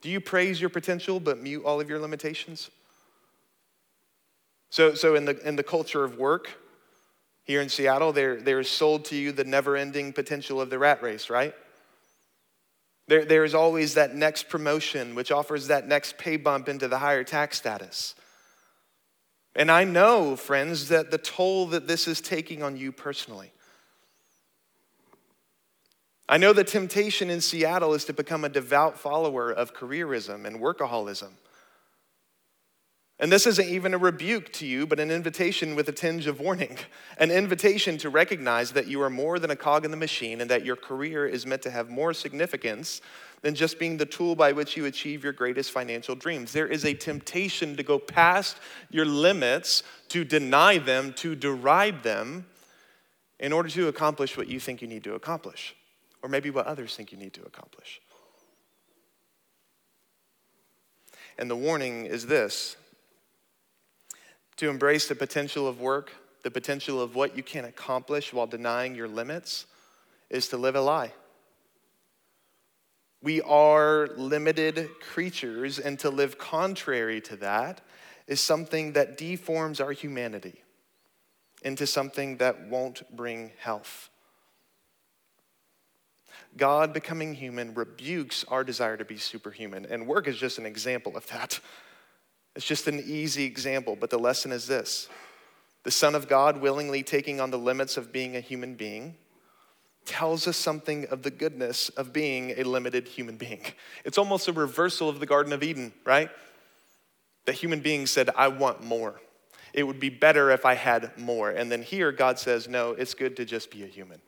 Do 0.00 0.10
you 0.10 0.20
praise 0.20 0.60
your 0.60 0.70
potential 0.70 1.20
but 1.20 1.38
mute 1.38 1.64
all 1.64 1.80
of 1.80 1.88
your 1.88 1.98
limitations? 1.98 2.70
So, 4.74 4.92
so 4.94 5.14
in, 5.14 5.24
the, 5.24 5.38
in 5.46 5.54
the 5.54 5.62
culture 5.62 6.02
of 6.02 6.18
work 6.18 6.50
here 7.44 7.60
in 7.60 7.68
Seattle, 7.68 8.12
there, 8.12 8.40
there 8.40 8.58
is 8.58 8.68
sold 8.68 9.04
to 9.04 9.14
you 9.14 9.30
the 9.30 9.44
never 9.44 9.76
ending 9.76 10.12
potential 10.12 10.60
of 10.60 10.68
the 10.68 10.80
rat 10.80 11.00
race, 11.00 11.30
right? 11.30 11.54
There, 13.06 13.24
there's 13.24 13.54
always 13.54 13.94
that 13.94 14.16
next 14.16 14.48
promotion, 14.48 15.14
which 15.14 15.30
offers 15.30 15.68
that 15.68 15.86
next 15.86 16.18
pay 16.18 16.36
bump 16.36 16.68
into 16.68 16.88
the 16.88 16.98
higher 16.98 17.22
tax 17.22 17.56
status. 17.56 18.16
And 19.54 19.70
I 19.70 19.84
know, 19.84 20.34
friends, 20.34 20.88
that 20.88 21.12
the 21.12 21.18
toll 21.18 21.66
that 21.66 21.86
this 21.86 22.08
is 22.08 22.20
taking 22.20 22.64
on 22.64 22.76
you 22.76 22.90
personally. 22.90 23.52
I 26.28 26.36
know 26.36 26.52
the 26.52 26.64
temptation 26.64 27.30
in 27.30 27.40
Seattle 27.40 27.94
is 27.94 28.04
to 28.06 28.12
become 28.12 28.44
a 28.44 28.48
devout 28.48 28.98
follower 28.98 29.52
of 29.52 29.72
careerism 29.72 30.44
and 30.44 30.56
workaholism. 30.56 31.30
And 33.24 33.32
this 33.32 33.46
isn't 33.46 33.70
even 33.70 33.94
a 33.94 33.98
rebuke 33.98 34.52
to 34.52 34.66
you, 34.66 34.86
but 34.86 35.00
an 35.00 35.10
invitation 35.10 35.74
with 35.74 35.88
a 35.88 35.92
tinge 35.92 36.26
of 36.26 36.40
warning. 36.40 36.76
An 37.18 37.30
invitation 37.30 37.96
to 37.96 38.10
recognize 38.10 38.72
that 38.72 38.86
you 38.86 39.00
are 39.00 39.08
more 39.08 39.38
than 39.38 39.50
a 39.50 39.56
cog 39.56 39.86
in 39.86 39.90
the 39.90 39.96
machine 39.96 40.42
and 40.42 40.50
that 40.50 40.62
your 40.62 40.76
career 40.76 41.26
is 41.26 41.46
meant 41.46 41.62
to 41.62 41.70
have 41.70 41.88
more 41.88 42.12
significance 42.12 43.00
than 43.40 43.54
just 43.54 43.78
being 43.78 43.96
the 43.96 44.04
tool 44.04 44.34
by 44.36 44.52
which 44.52 44.76
you 44.76 44.84
achieve 44.84 45.24
your 45.24 45.32
greatest 45.32 45.70
financial 45.70 46.14
dreams. 46.14 46.52
There 46.52 46.66
is 46.66 46.84
a 46.84 46.92
temptation 46.92 47.78
to 47.78 47.82
go 47.82 47.98
past 47.98 48.58
your 48.90 49.06
limits, 49.06 49.84
to 50.10 50.22
deny 50.22 50.76
them, 50.76 51.14
to 51.14 51.34
deride 51.34 52.02
them 52.02 52.44
in 53.40 53.54
order 53.54 53.70
to 53.70 53.88
accomplish 53.88 54.36
what 54.36 54.48
you 54.48 54.60
think 54.60 54.82
you 54.82 54.88
need 54.88 55.04
to 55.04 55.14
accomplish, 55.14 55.74
or 56.22 56.28
maybe 56.28 56.50
what 56.50 56.66
others 56.66 56.94
think 56.94 57.10
you 57.10 57.16
need 57.16 57.32
to 57.32 57.42
accomplish. 57.44 58.02
And 61.38 61.50
the 61.50 61.56
warning 61.56 62.04
is 62.04 62.26
this 62.26 62.76
to 64.56 64.70
embrace 64.70 65.08
the 65.08 65.14
potential 65.14 65.66
of 65.66 65.80
work, 65.80 66.12
the 66.42 66.50
potential 66.50 67.00
of 67.00 67.14
what 67.14 67.36
you 67.36 67.42
can 67.42 67.64
accomplish 67.64 68.32
while 68.32 68.46
denying 68.46 68.94
your 68.94 69.08
limits, 69.08 69.66
is 70.30 70.48
to 70.48 70.56
live 70.56 70.76
a 70.76 70.80
lie. 70.80 71.12
We 73.22 73.40
are 73.40 74.08
limited 74.16 74.88
creatures, 75.00 75.78
and 75.78 75.98
to 76.00 76.10
live 76.10 76.36
contrary 76.38 77.20
to 77.22 77.36
that 77.36 77.80
is 78.26 78.40
something 78.40 78.92
that 78.92 79.16
deforms 79.16 79.80
our 79.80 79.92
humanity. 79.92 80.62
into 81.64 81.86
something 81.86 82.36
that 82.36 82.68
won't 82.68 83.02
bring 83.16 83.50
health. 83.58 84.10
God 86.56 86.92
becoming 86.92 87.34
human 87.34 87.74
rebukes 87.74 88.44
our 88.48 88.62
desire 88.62 88.96
to 88.96 89.04
be 89.04 89.16
superhuman, 89.16 89.86
and 89.86 90.06
work 90.06 90.28
is 90.28 90.36
just 90.36 90.58
an 90.58 90.66
example 90.66 91.16
of 91.16 91.26
that. 91.28 91.58
It's 92.56 92.66
just 92.66 92.86
an 92.86 93.02
easy 93.04 93.44
example, 93.44 93.96
but 93.96 94.10
the 94.10 94.18
lesson 94.18 94.52
is 94.52 94.66
this 94.66 95.08
the 95.84 95.90
Son 95.90 96.14
of 96.14 96.28
God 96.28 96.60
willingly 96.60 97.02
taking 97.02 97.40
on 97.40 97.50
the 97.50 97.58
limits 97.58 97.96
of 97.96 98.10
being 98.10 98.36
a 98.36 98.40
human 98.40 98.74
being 98.74 99.16
tells 100.06 100.46
us 100.46 100.56
something 100.56 101.06
of 101.06 101.22
the 101.22 101.30
goodness 101.30 101.88
of 101.90 102.12
being 102.12 102.50
a 102.58 102.62
limited 102.62 103.08
human 103.08 103.36
being. 103.36 103.62
It's 104.04 104.18
almost 104.18 104.48
a 104.48 104.52
reversal 104.52 105.08
of 105.08 105.18
the 105.18 105.26
Garden 105.26 105.52
of 105.52 105.62
Eden, 105.62 105.92
right? 106.04 106.30
The 107.46 107.52
human 107.52 107.80
being 107.80 108.06
said, 108.06 108.30
I 108.36 108.48
want 108.48 108.82
more. 108.82 109.20
It 109.72 109.82
would 109.84 109.98
be 109.98 110.10
better 110.10 110.50
if 110.50 110.64
I 110.64 110.74
had 110.74 111.18
more. 111.18 111.50
And 111.50 111.72
then 111.72 111.82
here, 111.82 112.12
God 112.12 112.38
says, 112.38 112.68
No, 112.68 112.90
it's 112.90 113.14
good 113.14 113.36
to 113.36 113.44
just 113.44 113.70
be 113.70 113.82
a 113.82 113.86
human. 113.86 114.20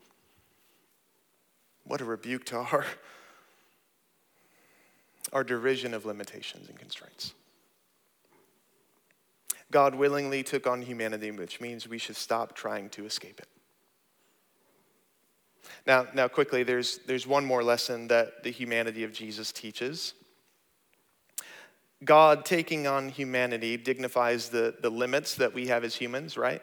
What 1.85 2.01
a 2.01 2.05
rebuke 2.05 2.45
to 2.47 2.57
our, 2.57 2.85
our 5.33 5.45
derision 5.45 5.95
of 5.95 6.05
limitations 6.05 6.69
and 6.69 6.79
constraints. 6.79 7.33
God 9.70 9.94
willingly 9.94 10.42
took 10.42 10.66
on 10.66 10.83
humanity, 10.83 11.31
which 11.31 11.61
means 11.61 11.88
we 11.88 11.98
should 11.98 12.16
stop 12.16 12.55
trying 12.55 12.88
to 12.90 13.05
escape 13.05 13.40
it. 13.40 13.48
Now, 15.87 16.07
now 16.14 16.29
quickly, 16.29 16.62
there's, 16.62 16.98
there's 17.07 17.26
one 17.26 17.44
more 17.44 17.62
lesson 17.62 18.09
that 18.09 18.42
the 18.42 18.50
humanity 18.50 19.05
of 19.05 19.12
Jesus 19.12 19.52
teaches. 19.52 20.14
God 22.05 22.44
taking 22.44 22.87
on 22.87 23.09
humanity 23.09 23.76
dignifies 23.76 24.48
the, 24.48 24.74
the 24.81 24.90
limits 24.90 25.35
that 25.37 25.55
we 25.55 25.66
have 25.68 25.83
as 25.83 25.94
humans, 25.94 26.37
right? 26.37 26.62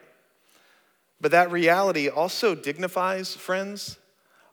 But 1.20 1.32
that 1.32 1.50
reality 1.50 2.08
also 2.08 2.54
dignifies, 2.54 3.34
friends, 3.34 3.98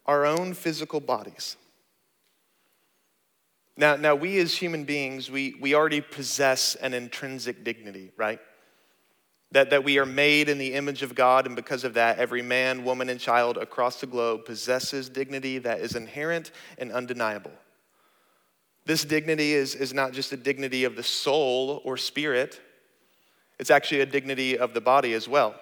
our 0.05 0.25
own 0.25 0.53
physical 0.53 0.99
bodies. 0.99 1.55
Now, 3.82 3.96
now 3.96 4.13
we 4.13 4.38
as 4.38 4.56
human 4.56 4.84
beings, 4.84 5.32
we, 5.32 5.56
we 5.60 5.74
already 5.74 6.02
possess 6.02 6.76
an 6.76 6.94
intrinsic 6.94 7.63
dignity, 7.63 8.12
right? 8.15 8.39
That, 9.54 9.72
that 9.72 9.84
we 9.84 9.98
are 9.98 10.06
made 10.06 10.50
in 10.50 10.60
the 10.60 10.76
image 10.76 11.02
of 11.02 11.15
God, 11.15 11.48
and 11.48 11.56
because 11.56 11.84
of 11.84 11.96
that, 11.96 12.20
every 12.20 12.44
man, 12.44 12.84
woman, 12.86 13.10
and 13.10 13.20
child 13.20 13.58
across 13.58 14.00
the 14.00 14.06
globe 14.06 14.46
possesses 14.46 15.10
dignity 15.10 15.58
that 15.58 15.80
is 15.80 15.96
inherent 15.96 16.52
and 16.78 16.91
undeniable. 16.91 17.54
This 18.86 19.04
dignity 19.04 19.54
is, 19.54 19.74
is 19.74 19.96
not 19.96 20.12
just 20.12 20.32
a 20.32 20.38
dignity 20.38 20.84
of 20.84 20.96
the 20.96 21.02
soul 21.02 21.82
or 21.84 21.98
spirit, 21.98 22.62
it's 23.58 23.72
actually 23.72 24.02
a 24.02 24.06
dignity 24.06 24.60
of 24.60 24.76
the 24.76 24.82
body 24.82 25.13
as 25.13 25.28
well. 25.28 25.56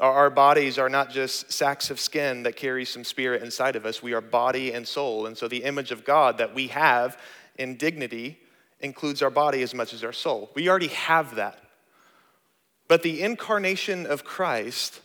Our, 0.00 0.30
bodies 0.30 0.78
are 0.78 0.88
not 0.88 1.10
just 1.10 1.52
sacks 1.52 1.90
of 1.90 2.00
skin 2.00 2.42
that 2.44 2.56
carry 2.56 2.84
some 2.84 3.04
spirit 3.04 3.42
inside 3.42 3.76
of 3.76 3.84
us, 3.84 4.02
we 4.02 4.14
are 4.14 4.20
body 4.20 4.72
and 4.72 4.88
soul. 4.88 5.26
And 5.26 5.36
so 5.36 5.46
the 5.46 5.62
image 5.62 5.92
of 5.92 6.04
God 6.04 6.38
that 6.38 6.54
we 6.54 6.68
have 6.68 7.18
in 7.58 7.76
dignity 7.76 8.40
includes 8.80 9.20
our 9.20 9.30
body 9.30 9.62
as 9.62 9.74
much 9.74 9.92
as 9.92 10.02
our 10.02 10.12
soul. 10.12 10.50
We 10.54 10.68
already 10.68 10.88
have 10.88 11.34
that. 11.34 11.62
But 12.88 13.02
the 13.02 13.22
incarnation 13.22 14.06
of 14.06 14.24
Christ, 14.24 15.00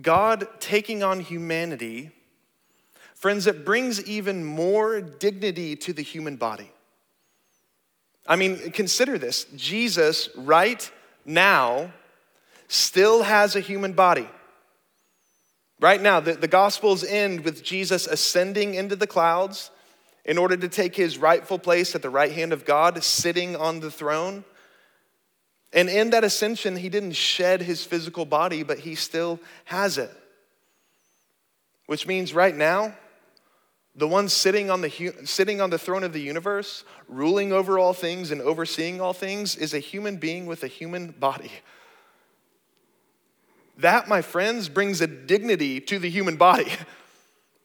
God 0.00 0.46
taking 0.60 1.02
on 1.02 1.20
humanity, 1.20 2.12
Friends, 3.22 3.46
it 3.46 3.64
brings 3.64 4.04
even 4.04 4.44
more 4.44 5.00
dignity 5.00 5.76
to 5.76 5.92
the 5.92 6.02
human 6.02 6.34
body. 6.34 6.68
I 8.26 8.34
mean, 8.34 8.72
consider 8.72 9.16
this 9.16 9.44
Jesus, 9.54 10.28
right 10.34 10.90
now, 11.24 11.92
still 12.72 13.22
has 13.22 13.54
a 13.54 13.60
human 13.60 13.92
body. 13.92 14.26
Right 15.78 16.00
now, 16.00 16.20
the, 16.20 16.32
the 16.32 16.48
Gospels 16.48 17.04
end 17.04 17.40
with 17.40 17.62
Jesus 17.62 18.06
ascending 18.06 18.74
into 18.74 18.96
the 18.96 19.06
clouds 19.06 19.70
in 20.24 20.38
order 20.38 20.56
to 20.56 20.68
take 20.68 20.96
his 20.96 21.18
rightful 21.18 21.58
place 21.58 21.94
at 21.94 22.00
the 22.00 22.08
right 22.08 22.32
hand 22.32 22.52
of 22.52 22.64
God, 22.64 23.02
sitting 23.04 23.56
on 23.56 23.80
the 23.80 23.90
throne. 23.90 24.44
And 25.72 25.90
in 25.90 26.10
that 26.10 26.24
ascension, 26.24 26.76
he 26.76 26.88
didn't 26.88 27.12
shed 27.12 27.60
his 27.60 27.84
physical 27.84 28.24
body, 28.24 28.62
but 28.62 28.78
he 28.78 28.94
still 28.94 29.38
has 29.64 29.98
it. 29.98 30.10
Which 31.86 32.06
means 32.06 32.32
right 32.32 32.54
now, 32.54 32.94
the 33.94 34.08
one 34.08 34.30
sitting 34.30 34.70
on 34.70 34.80
the, 34.80 35.12
sitting 35.24 35.60
on 35.60 35.68
the 35.68 35.78
throne 35.78 36.04
of 36.04 36.14
the 36.14 36.22
universe, 36.22 36.84
ruling 37.06 37.52
over 37.52 37.78
all 37.78 37.92
things 37.92 38.30
and 38.30 38.40
overseeing 38.40 39.00
all 39.00 39.12
things, 39.12 39.56
is 39.56 39.74
a 39.74 39.78
human 39.78 40.16
being 40.16 40.46
with 40.46 40.62
a 40.62 40.68
human 40.68 41.10
body. 41.10 41.50
That, 43.78 44.08
my 44.08 44.22
friends, 44.22 44.68
brings 44.68 45.00
a 45.00 45.06
dignity 45.06 45.80
to 45.80 45.98
the 45.98 46.10
human 46.10 46.36
body. 46.36 46.70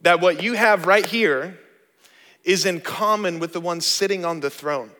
That 0.01 0.21
what 0.21 0.43
you 0.43 0.53
have 0.53 0.85
right 0.85 1.05
here 1.05 1.57
is 2.43 2.67
in 2.67 2.81
common 2.81 3.39
with 3.39 3.51
the 3.51 3.59
one 3.59 3.81
sitting 3.81 4.25
on 4.25 4.41
the 4.41 4.49
throne. 4.51 4.91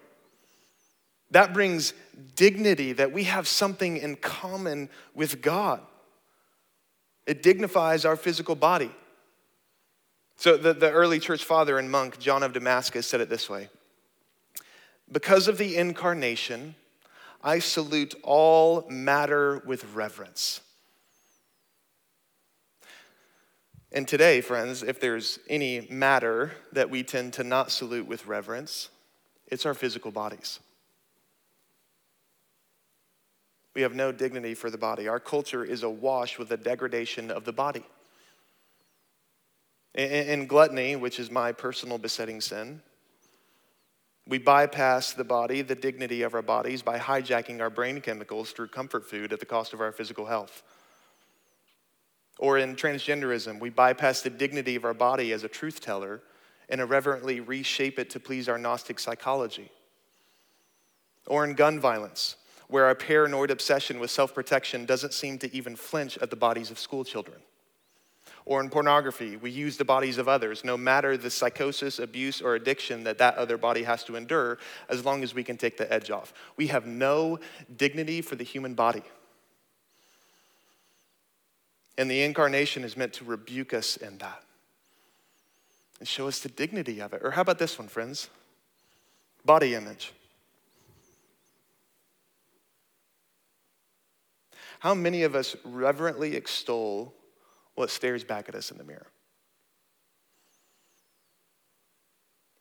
That 1.32 1.54
brings 1.54 1.94
dignity 2.36 2.94
that 2.94 3.12
we 3.12 3.26
have 3.26 3.48
something 3.48 3.98
in 3.98 4.16
common 4.16 4.90
with 5.14 5.42
God. 5.42 5.82
It 7.26 7.44
dignifies 7.44 8.06
our 8.06 8.16
physical 8.16 8.56
body. 8.56 8.92
So, 10.38 10.56
the, 10.56 10.74
the 10.74 10.92
early 10.92 11.20
church 11.20 11.44
father 11.44 11.78
and 11.78 11.92
monk, 11.92 12.20
John 12.20 12.44
of 12.44 12.54
Damascus, 12.54 13.08
said 13.08 13.22
it 13.22 13.30
this 13.30 13.50
way 13.50 13.70
Because 15.12 15.48
of 15.48 15.58
the 15.58 15.76
incarnation, 15.76 16.76
I 17.44 17.60
salute 17.60 18.16
all 18.24 18.86
matter 18.90 19.62
with 19.66 19.94
reverence. 19.94 20.62
And 23.92 24.08
today, 24.08 24.42
friends, 24.42 24.84
if 24.84 25.00
there's 25.00 25.40
any 25.50 25.88
matter 25.90 26.52
that 26.74 26.90
we 26.90 27.04
tend 27.04 27.34
to 27.34 27.44
not 27.44 27.72
salute 27.72 28.06
with 28.06 28.28
reverence, 28.28 28.90
it's 29.48 29.66
our 29.66 29.74
physical 29.74 30.12
bodies. 30.12 30.60
We 33.74 33.84
have 33.84 33.96
no 33.96 34.12
dignity 34.12 34.56
for 34.56 34.70
the 34.70 34.78
body. 34.78 35.08
Our 35.08 35.20
culture 35.20 35.64
is 35.64 35.84
awash 35.84 36.38
with 36.38 36.50
the 36.50 36.58
degradation 36.58 37.32
of 37.32 37.46
the 37.46 37.54
body. 37.54 37.84
In 39.94 40.48
gluttony, 40.48 40.96
which 40.96 41.20
is 41.20 41.32
my 41.32 41.52
personal 41.52 41.98
besetting 41.98 42.42
sin, 42.42 42.82
we 44.28 44.38
bypass 44.38 45.14
the 45.14 45.24
body, 45.24 45.62
the 45.62 45.76
dignity 45.76 46.24
of 46.24 46.34
our 46.34 46.42
bodies, 46.42 46.82
by 46.82 47.00
hijacking 47.00 47.62
our 47.62 47.70
brain 47.70 48.02
chemicals 48.02 48.52
through 48.52 48.68
comfort 48.68 49.10
food 49.10 49.32
at 49.32 49.40
the 49.40 49.46
cost 49.46 49.74
of 49.74 49.80
our 49.80 49.92
physical 49.92 50.26
health. 50.26 50.64
Or 52.40 52.58
in 52.58 52.76
transgenderism, 52.76 53.60
we 53.60 53.70
bypass 53.70 54.22
the 54.22 54.30
dignity 54.30 54.76
of 54.76 54.86
our 54.86 54.94
body 54.94 55.32
as 55.32 55.44
a 55.44 55.48
truth 55.48 55.82
teller 55.82 56.22
and 56.70 56.82
irreverently 56.82 57.40
reshape 57.40 57.98
it 57.98 58.10
to 58.12 58.20
please 58.20 58.48
our 58.48 58.58
Gnostic 58.58 59.00
psychology. 59.00 59.72
Or 61.26 61.44
in 61.44 61.56
gun 61.56 61.80
violence, 61.80 62.36
where 62.68 62.86
our 62.86 62.96
paranoid 62.96 63.52
obsession 63.52 64.00
with 64.00 64.12
self 64.12 64.34
protection 64.34 64.86
doesn't 64.86 65.14
seem 65.14 65.38
to 65.40 65.54
even 65.56 65.76
flinch 65.76 66.18
at 66.20 66.30
the 66.30 66.36
bodies 66.36 66.72
of 66.72 66.80
school 66.80 67.04
children 67.04 67.40
or 68.48 68.62
in 68.62 68.70
pornography. 68.70 69.36
We 69.36 69.52
use 69.52 69.76
the 69.76 69.86
bodies 69.86 70.18
of 70.18 70.30
others, 70.30 70.64
no 70.64 70.78
matter 70.78 71.18
the 71.18 71.30
psychosis, 71.30 72.00
abuse, 72.00 72.42
or 72.42 72.56
addiction 72.56 73.04
that 73.04 73.18
that 73.18 73.36
other 73.36 73.58
body 73.58 73.84
has 73.84 74.06
to 74.06 74.16
endure, 74.16 74.58
as 74.90 75.04
long 75.04 75.22
as 75.22 75.36
we 75.36 75.44
can 75.44 75.58
take 75.58 75.78
the 75.78 75.92
edge 75.92 76.10
off. 76.10 76.34
We 76.56 76.68
have 76.68 76.88
no 76.88 77.40
dignity 77.76 78.22
for 78.22 78.38
the 78.38 78.46
human 78.46 78.74
body. 78.74 79.04
And 81.98 82.10
the 82.10 82.22
incarnation 82.22 82.84
is 82.84 82.96
meant 82.96 83.14
to 83.14 83.26
rebuke 83.26 83.74
us 83.74 83.98
in 83.98 84.18
that 84.20 84.44
and 86.00 86.08
show 86.08 86.28
us 86.28 86.40
the 86.40 86.50
dignity 86.50 87.00
of 87.02 87.14
it. 87.14 87.22
Or 87.24 87.32
how 87.32 87.42
about 87.42 87.58
this 87.58 87.80
one, 87.80 87.88
friends? 87.88 88.30
Body 89.44 89.74
image. 89.74 90.14
How 94.80 94.94
many 94.94 95.24
of 95.24 95.36
us 95.36 95.56
reverently 95.64 96.36
extol 96.36 97.14
what 97.78 97.92
stares 97.92 98.24
back 98.24 98.50
at 98.50 98.56
us 98.56 98.72
in 98.72 98.78
the 98.80 98.84
mirror. 98.84 99.06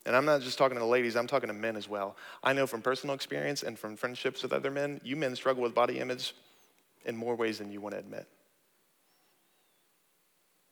And 0.05 0.15
I'm 0.15 0.27
not 0.27 0.43
just 0.43 0.59
talking 0.59 0.77
to 0.77 0.81
the 0.81 0.87
ladies, 0.87 1.17
I'm 1.17 1.27
talking 1.27 1.49
to 1.49 1.55
men 1.55 1.75
as 1.75 1.89
well. 1.89 2.17
I 2.45 2.53
know 2.53 2.67
from 2.67 2.83
personal 2.83 3.15
experience 3.15 3.63
and 3.63 3.79
from 3.79 3.97
friendships 3.97 4.43
with 4.43 4.53
other 4.53 4.71
men, 4.71 5.01
you 5.03 5.17
men 5.17 5.35
struggle 5.35 5.63
with 5.63 5.75
body 5.75 5.99
image 5.99 6.35
in 7.07 7.17
more 7.17 7.35
ways 7.35 7.59
than 7.59 7.73
you 7.73 7.81
want 7.81 7.95
to 7.95 7.99
admit. 7.99 8.29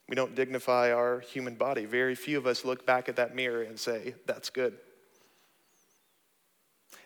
We 0.07 0.15
don't 0.15 0.35
dignify 0.35 0.91
our 0.91 1.19
human 1.19 1.55
body. 1.55 1.85
Very 1.85 2.15
few 2.15 2.37
of 2.37 2.45
us 2.45 2.63
look 2.63 2.85
back 2.85 3.09
at 3.09 3.15
that 3.15 3.35
mirror 3.35 3.63
and 3.63 3.79
say, 3.79 4.15
that's 4.25 4.49
good. 4.49 4.77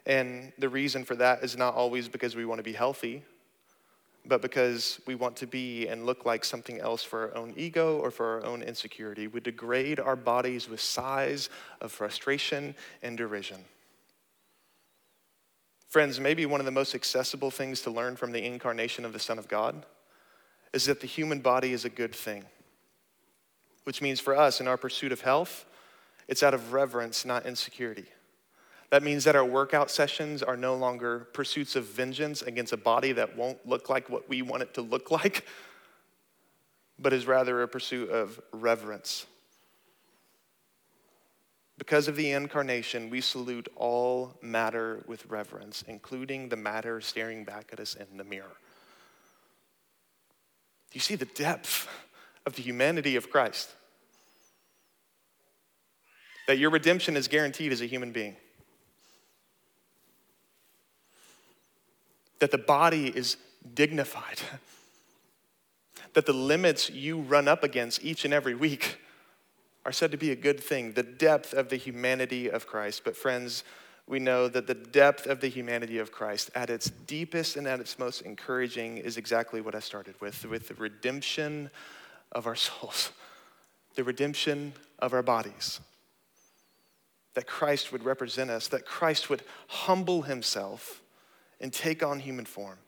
And 0.06 0.52
the 0.58 0.70
reason 0.70 1.06
for 1.06 1.16
that 1.16 1.44
is 1.44 1.56
not 1.56 1.76
always 1.76 2.10
because 2.10 2.36
we 2.36 2.46
want 2.46 2.60
to 2.60 2.64
be 2.64 2.74
healthy 2.74 3.24
but 4.30 4.42
because 4.42 5.00
we 5.08 5.16
want 5.16 5.36
to 5.38 5.48
be 5.48 5.88
and 5.88 6.06
look 6.06 6.26
like 6.26 6.46
something 6.46 6.80
else 6.80 7.04
for 7.04 7.30
our 7.30 7.38
own 7.38 7.54
ego 7.58 7.98
or 7.98 8.12
for 8.12 8.26
our 8.26 8.46
own 8.46 8.62
insecurity. 8.62 9.28
We 9.28 9.40
degrade 9.40 10.00
our 10.00 10.16
bodies 10.16 10.70
with 10.70 10.80
sighs 10.80 11.50
of 11.82 11.92
frustration 11.92 12.76
and 13.02 13.18
derision. 13.18 13.64
Friends, 15.88 16.20
maybe 16.20 16.46
one 16.46 16.60
of 16.60 16.66
the 16.66 16.72
most 16.72 16.94
accessible 16.94 17.50
things 17.50 17.82
to 17.82 17.90
learn 17.90 18.16
from 18.16 18.32
the 18.32 18.46
incarnation 18.46 19.06
of 19.06 19.14
the 19.14 19.20
Son 19.20 19.40
of 19.40 19.48
God 19.48 19.86
is 20.74 20.86
that 20.86 21.02
the 21.02 21.08
human 21.08 21.40
body 21.40 21.74
is 21.74 21.84
a 21.84 21.90
good 21.90 22.14
thing, 22.14 22.46
which 23.90 24.04
means 24.04 24.20
for 24.20 24.36
us 24.36 24.62
in 24.62 24.68
our 24.68 24.78
pursuit 24.78 25.12
of 25.12 25.22
health, 25.22 25.66
it's 26.28 26.44
out 26.44 26.54
of 26.54 26.74
reverence, 26.74 27.26
not 27.26 27.48
insecurity. 27.48 28.06
That 28.92 29.02
means 29.02 29.24
that 29.24 29.36
our 29.36 29.44
workout 29.44 29.90
sessions 29.90 30.44
are 30.44 30.56
no 30.56 30.76
longer 30.76 31.22
pursuits 31.34 31.76
of 31.76 31.86
vengeance 31.86 32.44
against 32.44 32.72
a 32.72 32.78
body 32.78 33.14
that 33.14 33.36
won't 33.36 33.68
look 33.68 33.90
like 33.90 34.08
what 34.08 34.30
we 34.30 34.44
want 34.44 34.62
it 34.62 34.76
to 34.76 34.84
look 34.84 35.10
like, 35.24 35.44
but 37.00 37.14
is 37.14 37.26
rather 37.26 37.64
a 37.64 37.68
pursuit 37.68 38.12
of 38.12 38.40
reverence. 38.52 39.26
Because 41.80 42.08
of 42.08 42.16
the 42.16 42.30
incarnation, 42.30 43.10
we 43.10 43.22
salute 43.22 43.70
all 43.76 44.38
matter 44.44 45.04
with 45.08 45.26
reverence, 45.26 45.84
including 45.88 46.50
the 46.50 46.58
matter 46.58 47.02
staring 47.02 47.44
back 47.44 47.72
at 47.74 47.80
us 47.80 47.96
in 47.96 48.18
the 48.18 48.24
mirror. 48.24 48.58
Do 50.92 50.94
you 50.94 51.00
see 51.00 51.16
the 51.16 51.26
depth 51.26 51.88
of 52.46 52.56
the 52.56 52.62
humanity 52.62 53.16
of 53.16 53.32
Christ? 53.32 53.72
That 56.50 56.58
your 56.58 56.72
redemption 56.72 57.16
is 57.16 57.28
guaranteed 57.28 57.72
as 57.72 57.80
a 57.80 57.86
human 57.86 58.12
being. 58.12 58.36
That 62.40 62.50
the 62.50 62.58
body 62.58 63.16
is 63.16 63.38
dignified. 63.76 64.42
That 66.14 66.26
the 66.26 66.34
limits 66.34 66.90
you 66.90 67.20
run 67.20 67.48
up 67.48 67.64
against 67.64 68.04
each 68.04 68.26
and 68.26 68.34
every 68.34 68.56
week 68.56 68.98
are 69.86 69.92
said 69.92 70.10
to 70.10 70.18
be 70.18 70.32
a 70.32 70.36
good 70.36 70.60
thing. 70.60 70.94
The 70.94 71.04
depth 71.04 71.54
of 71.54 71.70
the 71.70 71.76
humanity 71.76 72.50
of 72.50 72.66
Christ. 72.66 73.04
But, 73.06 73.16
friends, 73.16 73.64
we 74.08 74.18
know 74.18 74.48
that 74.48 74.66
the 74.66 74.74
depth 74.74 75.28
of 75.28 75.42
the 75.42 75.50
humanity 75.50 76.00
of 76.00 76.12
Christ, 76.12 76.50
at 76.56 76.72
its 76.72 76.90
deepest 76.90 77.58
and 77.58 77.68
at 77.68 77.80
its 77.80 78.00
most 78.00 78.22
encouraging, 78.22 78.98
is 78.98 79.18
exactly 79.18 79.62
what 79.62 79.76
I 79.76 79.82
started 79.82 80.16
with 80.20 80.44
with 80.48 80.68
the 80.68 80.74
redemption 80.74 81.70
of 82.32 82.48
our 82.48 82.56
souls, 82.66 83.12
the 83.94 84.04
redemption 84.04 84.74
of 84.98 85.14
our 85.14 85.22
bodies. 85.22 85.80
That 87.40 87.48
Christ 87.48 87.94
would 87.94 88.04
represent 88.04 88.50
us, 88.50 88.68
that 88.68 88.86
Christ 88.86 89.30
would 89.30 89.44
humble 89.70 90.24
himself 90.24 91.02
and 91.62 91.72
take 91.72 92.04
on 92.04 92.20
human 92.20 92.44
form, 92.44 92.80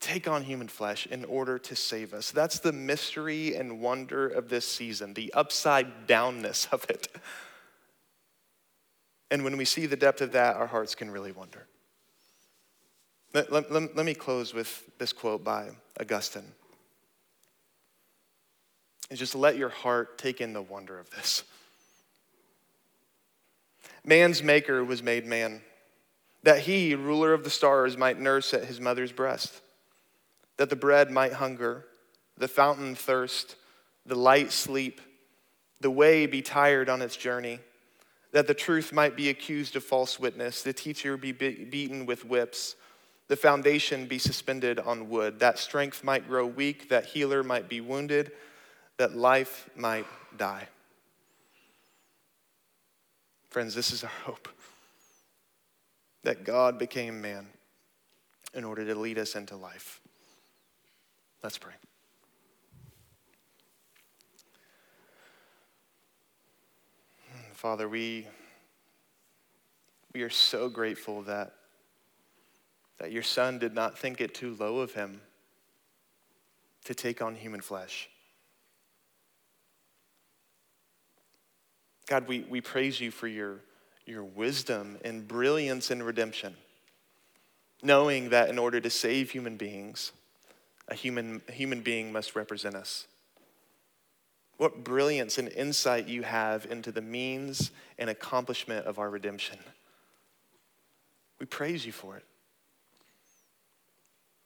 take 0.00 0.28
on 0.28 0.42
human 0.42 0.68
flesh 0.68 1.06
in 1.06 1.24
order 1.24 1.58
to 1.60 1.74
save 1.74 2.12
us. 2.12 2.30
That's 2.30 2.58
the 2.58 2.74
mystery 2.74 3.54
and 3.54 3.80
wonder 3.80 4.28
of 4.28 4.50
this 4.50 4.68
season, 4.68 5.14
the 5.14 5.32
upside 5.32 6.06
downness 6.06 6.70
of 6.70 6.84
it. 6.90 7.08
And 9.30 9.44
when 9.44 9.56
we 9.56 9.64
see 9.64 9.86
the 9.86 9.96
depth 9.96 10.20
of 10.20 10.32
that, 10.32 10.56
our 10.56 10.66
hearts 10.66 10.94
can 10.94 11.10
really 11.10 11.32
wonder. 11.32 11.66
Let, 13.32 13.50
let, 13.50 13.72
let, 13.72 13.96
let 13.96 14.04
me 14.04 14.12
close 14.12 14.52
with 14.52 14.90
this 14.98 15.14
quote 15.14 15.42
by 15.42 15.70
Augustine. 15.98 16.52
And 19.08 19.18
just 19.18 19.34
let 19.34 19.56
your 19.56 19.70
heart 19.70 20.18
take 20.18 20.42
in 20.42 20.52
the 20.52 20.60
wonder 20.60 20.98
of 20.98 21.08
this. 21.08 21.44
Man's 24.04 24.42
maker 24.42 24.84
was 24.84 25.02
made 25.02 25.26
man, 25.26 25.62
that 26.42 26.60
he, 26.60 26.94
ruler 26.94 27.32
of 27.32 27.44
the 27.44 27.50
stars, 27.50 27.96
might 27.96 28.18
nurse 28.18 28.54
at 28.54 28.64
his 28.64 28.80
mother's 28.80 29.12
breast, 29.12 29.60
that 30.56 30.70
the 30.70 30.76
bread 30.76 31.10
might 31.10 31.34
hunger, 31.34 31.84
the 32.36 32.48
fountain 32.48 32.94
thirst, 32.94 33.56
the 34.06 34.14
light 34.14 34.52
sleep, 34.52 35.00
the 35.80 35.90
way 35.90 36.26
be 36.26 36.42
tired 36.42 36.88
on 36.88 37.02
its 37.02 37.16
journey 37.16 37.60
that 38.32 38.46
the 38.46 38.54
truth 38.54 38.92
might 38.92 39.16
be 39.16 39.28
accused 39.28 39.76
of 39.76 39.84
false 39.84 40.20
witness, 40.20 40.62
the 40.62 40.72
teacher 40.72 41.16
be 41.16 41.32
beaten 41.32 42.06
with 42.06 42.24
whips, 42.24 42.76
the 43.28 43.36
foundation 43.36 44.06
be 44.06 44.18
suspended 44.18 44.78
on 44.78 45.08
wood, 45.08 45.40
that 45.40 45.58
strength 45.58 46.04
might 46.04 46.28
grow 46.28 46.46
weak, 46.46 46.88
that 46.88 47.06
healer 47.06 47.42
might 47.42 47.68
be 47.68 47.80
wounded, 47.80 48.32
that 48.98 49.16
life 49.16 49.68
might 49.76 50.06
die. 50.36 50.68
Friends, 53.50 53.74
this 53.74 53.90
is 53.90 54.04
our 54.04 54.10
hope 54.24 54.48
that 56.22 56.44
God 56.44 56.78
became 56.78 57.20
man 57.20 57.46
in 58.54 58.62
order 58.62 58.84
to 58.86 58.94
lead 58.94 59.18
us 59.18 59.34
into 59.34 59.56
life. 59.56 60.00
Let's 61.42 61.58
pray. 61.58 61.72
Father, 67.54 67.88
we, 67.88 68.26
we 70.14 70.22
are 70.22 70.30
so 70.30 70.68
grateful 70.68 71.22
that, 71.22 71.54
that 72.98 73.10
your 73.10 73.22
Son 73.24 73.58
did 73.58 73.74
not 73.74 73.98
think 73.98 74.20
it 74.20 74.32
too 74.32 74.56
low 74.58 74.78
of 74.78 74.94
him 74.94 75.20
to 76.84 76.94
take 76.94 77.20
on 77.20 77.34
human 77.34 77.60
flesh. 77.60 78.08
God, 82.10 82.26
we, 82.26 82.40
we 82.48 82.60
praise 82.60 83.00
you 83.00 83.12
for 83.12 83.28
your, 83.28 83.60
your 84.04 84.24
wisdom 84.24 84.98
and 85.04 85.28
brilliance 85.28 85.92
in 85.92 86.02
redemption, 86.02 86.56
knowing 87.84 88.30
that 88.30 88.50
in 88.50 88.58
order 88.58 88.80
to 88.80 88.90
save 88.90 89.30
human 89.30 89.56
beings, 89.56 90.10
a 90.88 90.96
human, 90.96 91.40
a 91.48 91.52
human 91.52 91.82
being 91.82 92.12
must 92.12 92.34
represent 92.34 92.74
us. 92.74 93.06
What 94.56 94.82
brilliance 94.82 95.38
and 95.38 95.48
insight 95.50 96.08
you 96.08 96.22
have 96.22 96.66
into 96.68 96.90
the 96.90 97.00
means 97.00 97.70
and 97.96 98.10
accomplishment 98.10 98.86
of 98.86 98.98
our 98.98 99.08
redemption. 99.08 99.58
We 101.38 101.46
praise 101.46 101.86
you 101.86 101.92
for 101.92 102.16
it. 102.16 102.24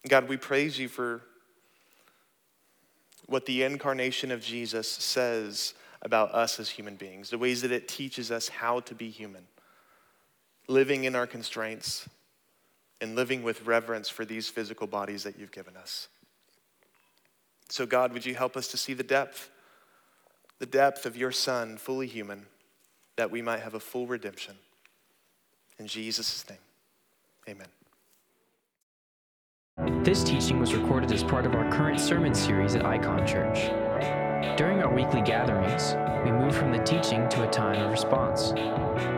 God, 0.06 0.28
we 0.28 0.36
praise 0.36 0.78
you 0.78 0.88
for 0.88 1.22
what 3.24 3.46
the 3.46 3.62
incarnation 3.62 4.30
of 4.30 4.42
Jesus 4.42 4.86
says 4.86 5.72
about 6.04 6.32
us 6.34 6.60
as 6.60 6.68
human 6.68 6.96
beings, 6.96 7.30
the 7.30 7.38
ways 7.38 7.62
that 7.62 7.72
it 7.72 7.88
teaches 7.88 8.30
us 8.30 8.48
how 8.48 8.80
to 8.80 8.94
be 8.94 9.10
human, 9.10 9.46
living 10.68 11.04
in 11.04 11.14
our 11.14 11.26
constraints 11.26 12.08
and 13.00 13.16
living 13.16 13.42
with 13.42 13.64
reverence 13.66 14.08
for 14.08 14.24
these 14.24 14.48
physical 14.48 14.86
bodies 14.86 15.22
that 15.24 15.38
you've 15.38 15.52
given 15.52 15.76
us. 15.76 16.08
So, 17.68 17.86
God, 17.86 18.12
would 18.12 18.26
you 18.26 18.34
help 18.34 18.56
us 18.56 18.68
to 18.68 18.76
see 18.76 18.94
the 18.94 19.02
depth? 19.02 19.50
the 20.58 20.66
depth 20.66 21.06
of 21.06 21.16
your 21.16 21.32
Son, 21.32 21.76
fully 21.76 22.06
human, 22.06 22.46
that 23.16 23.30
we 23.30 23.42
might 23.42 23.60
have 23.60 23.74
a 23.74 23.80
full 23.80 24.06
redemption. 24.06 24.54
In 25.78 25.86
Jesus' 25.86 26.44
name, 26.48 26.58
amen. 27.48 27.66
This 30.04 30.22
teaching 30.22 30.60
was 30.60 30.74
recorded 30.74 31.12
as 31.12 31.24
part 31.24 31.46
of 31.46 31.54
our 31.54 31.70
current 31.70 31.98
sermon 31.98 32.34
series 32.34 32.74
at 32.74 32.84
Icon 32.84 33.26
Church. 33.26 33.70
During 34.56 34.82
our 34.82 34.94
weekly 34.94 35.20
gatherings, 35.20 35.96
we 36.24 36.30
move 36.30 36.54
from 36.54 36.70
the 36.70 36.78
teaching 36.84 37.28
to 37.30 37.48
a 37.48 37.50
time 37.50 37.82
of 37.82 37.90
response. 37.90 38.52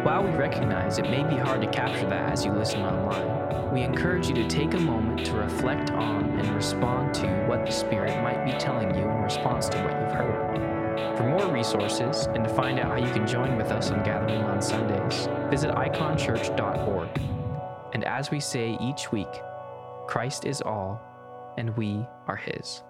While 0.03 0.25
we 0.25 0.31
recognize 0.31 0.99
it 0.99 1.11
may 1.11 1.23
be 1.23 1.37
hard 1.37 1.61
to 1.61 1.67
capture 1.69 2.09
that 2.09 2.33
as 2.33 2.45
you 2.45 2.53
listen 2.53 2.81
online, 2.81 3.73
we 3.73 3.83
encourage 3.83 4.29
you 4.29 4.35
to 4.35 4.49
take 4.49 4.75
a 4.75 4.81
moment 4.81 5.27
to 5.27 5.35
reflect 5.35 5.91
on 5.91 6.25
and 6.39 6.49
respond 6.55 7.15
to 7.17 7.27
what 7.47 7.67
the 7.67 7.73
Spirit 7.73 8.23
might 8.23 8.45
be 8.45 8.53
telling 8.53 8.95
you 8.95 9.03
in 9.03 9.23
response 9.23 9.69
to 9.69 9.77
what 9.83 9.93
you've 10.01 10.13
heard. 10.13 11.17
For 11.17 11.25
more 11.25 11.53
resources 11.53 12.27
and 12.27 12.43
to 12.45 12.49
find 12.49 12.79
out 12.79 12.99
how 12.99 13.07
you 13.07 13.13
can 13.13 13.27
join 13.27 13.57
with 13.57 13.71
us 13.71 13.91
on 13.91 14.03
Gathering 14.03 14.43
on 14.43 14.63
Sundays, 14.63 15.29
visit 15.51 15.71
iconchurch.org. 15.71 17.09
And 17.93 18.05
as 18.05 18.31
we 18.31 18.41
say 18.41 18.79
each 18.81 19.13
week, 19.13 19.29
Christ 20.07 20.45
is 20.47 20.63
all, 20.63 21.01
and 21.59 21.77
we 21.77 22.07
are 22.27 22.37
His. 22.37 22.83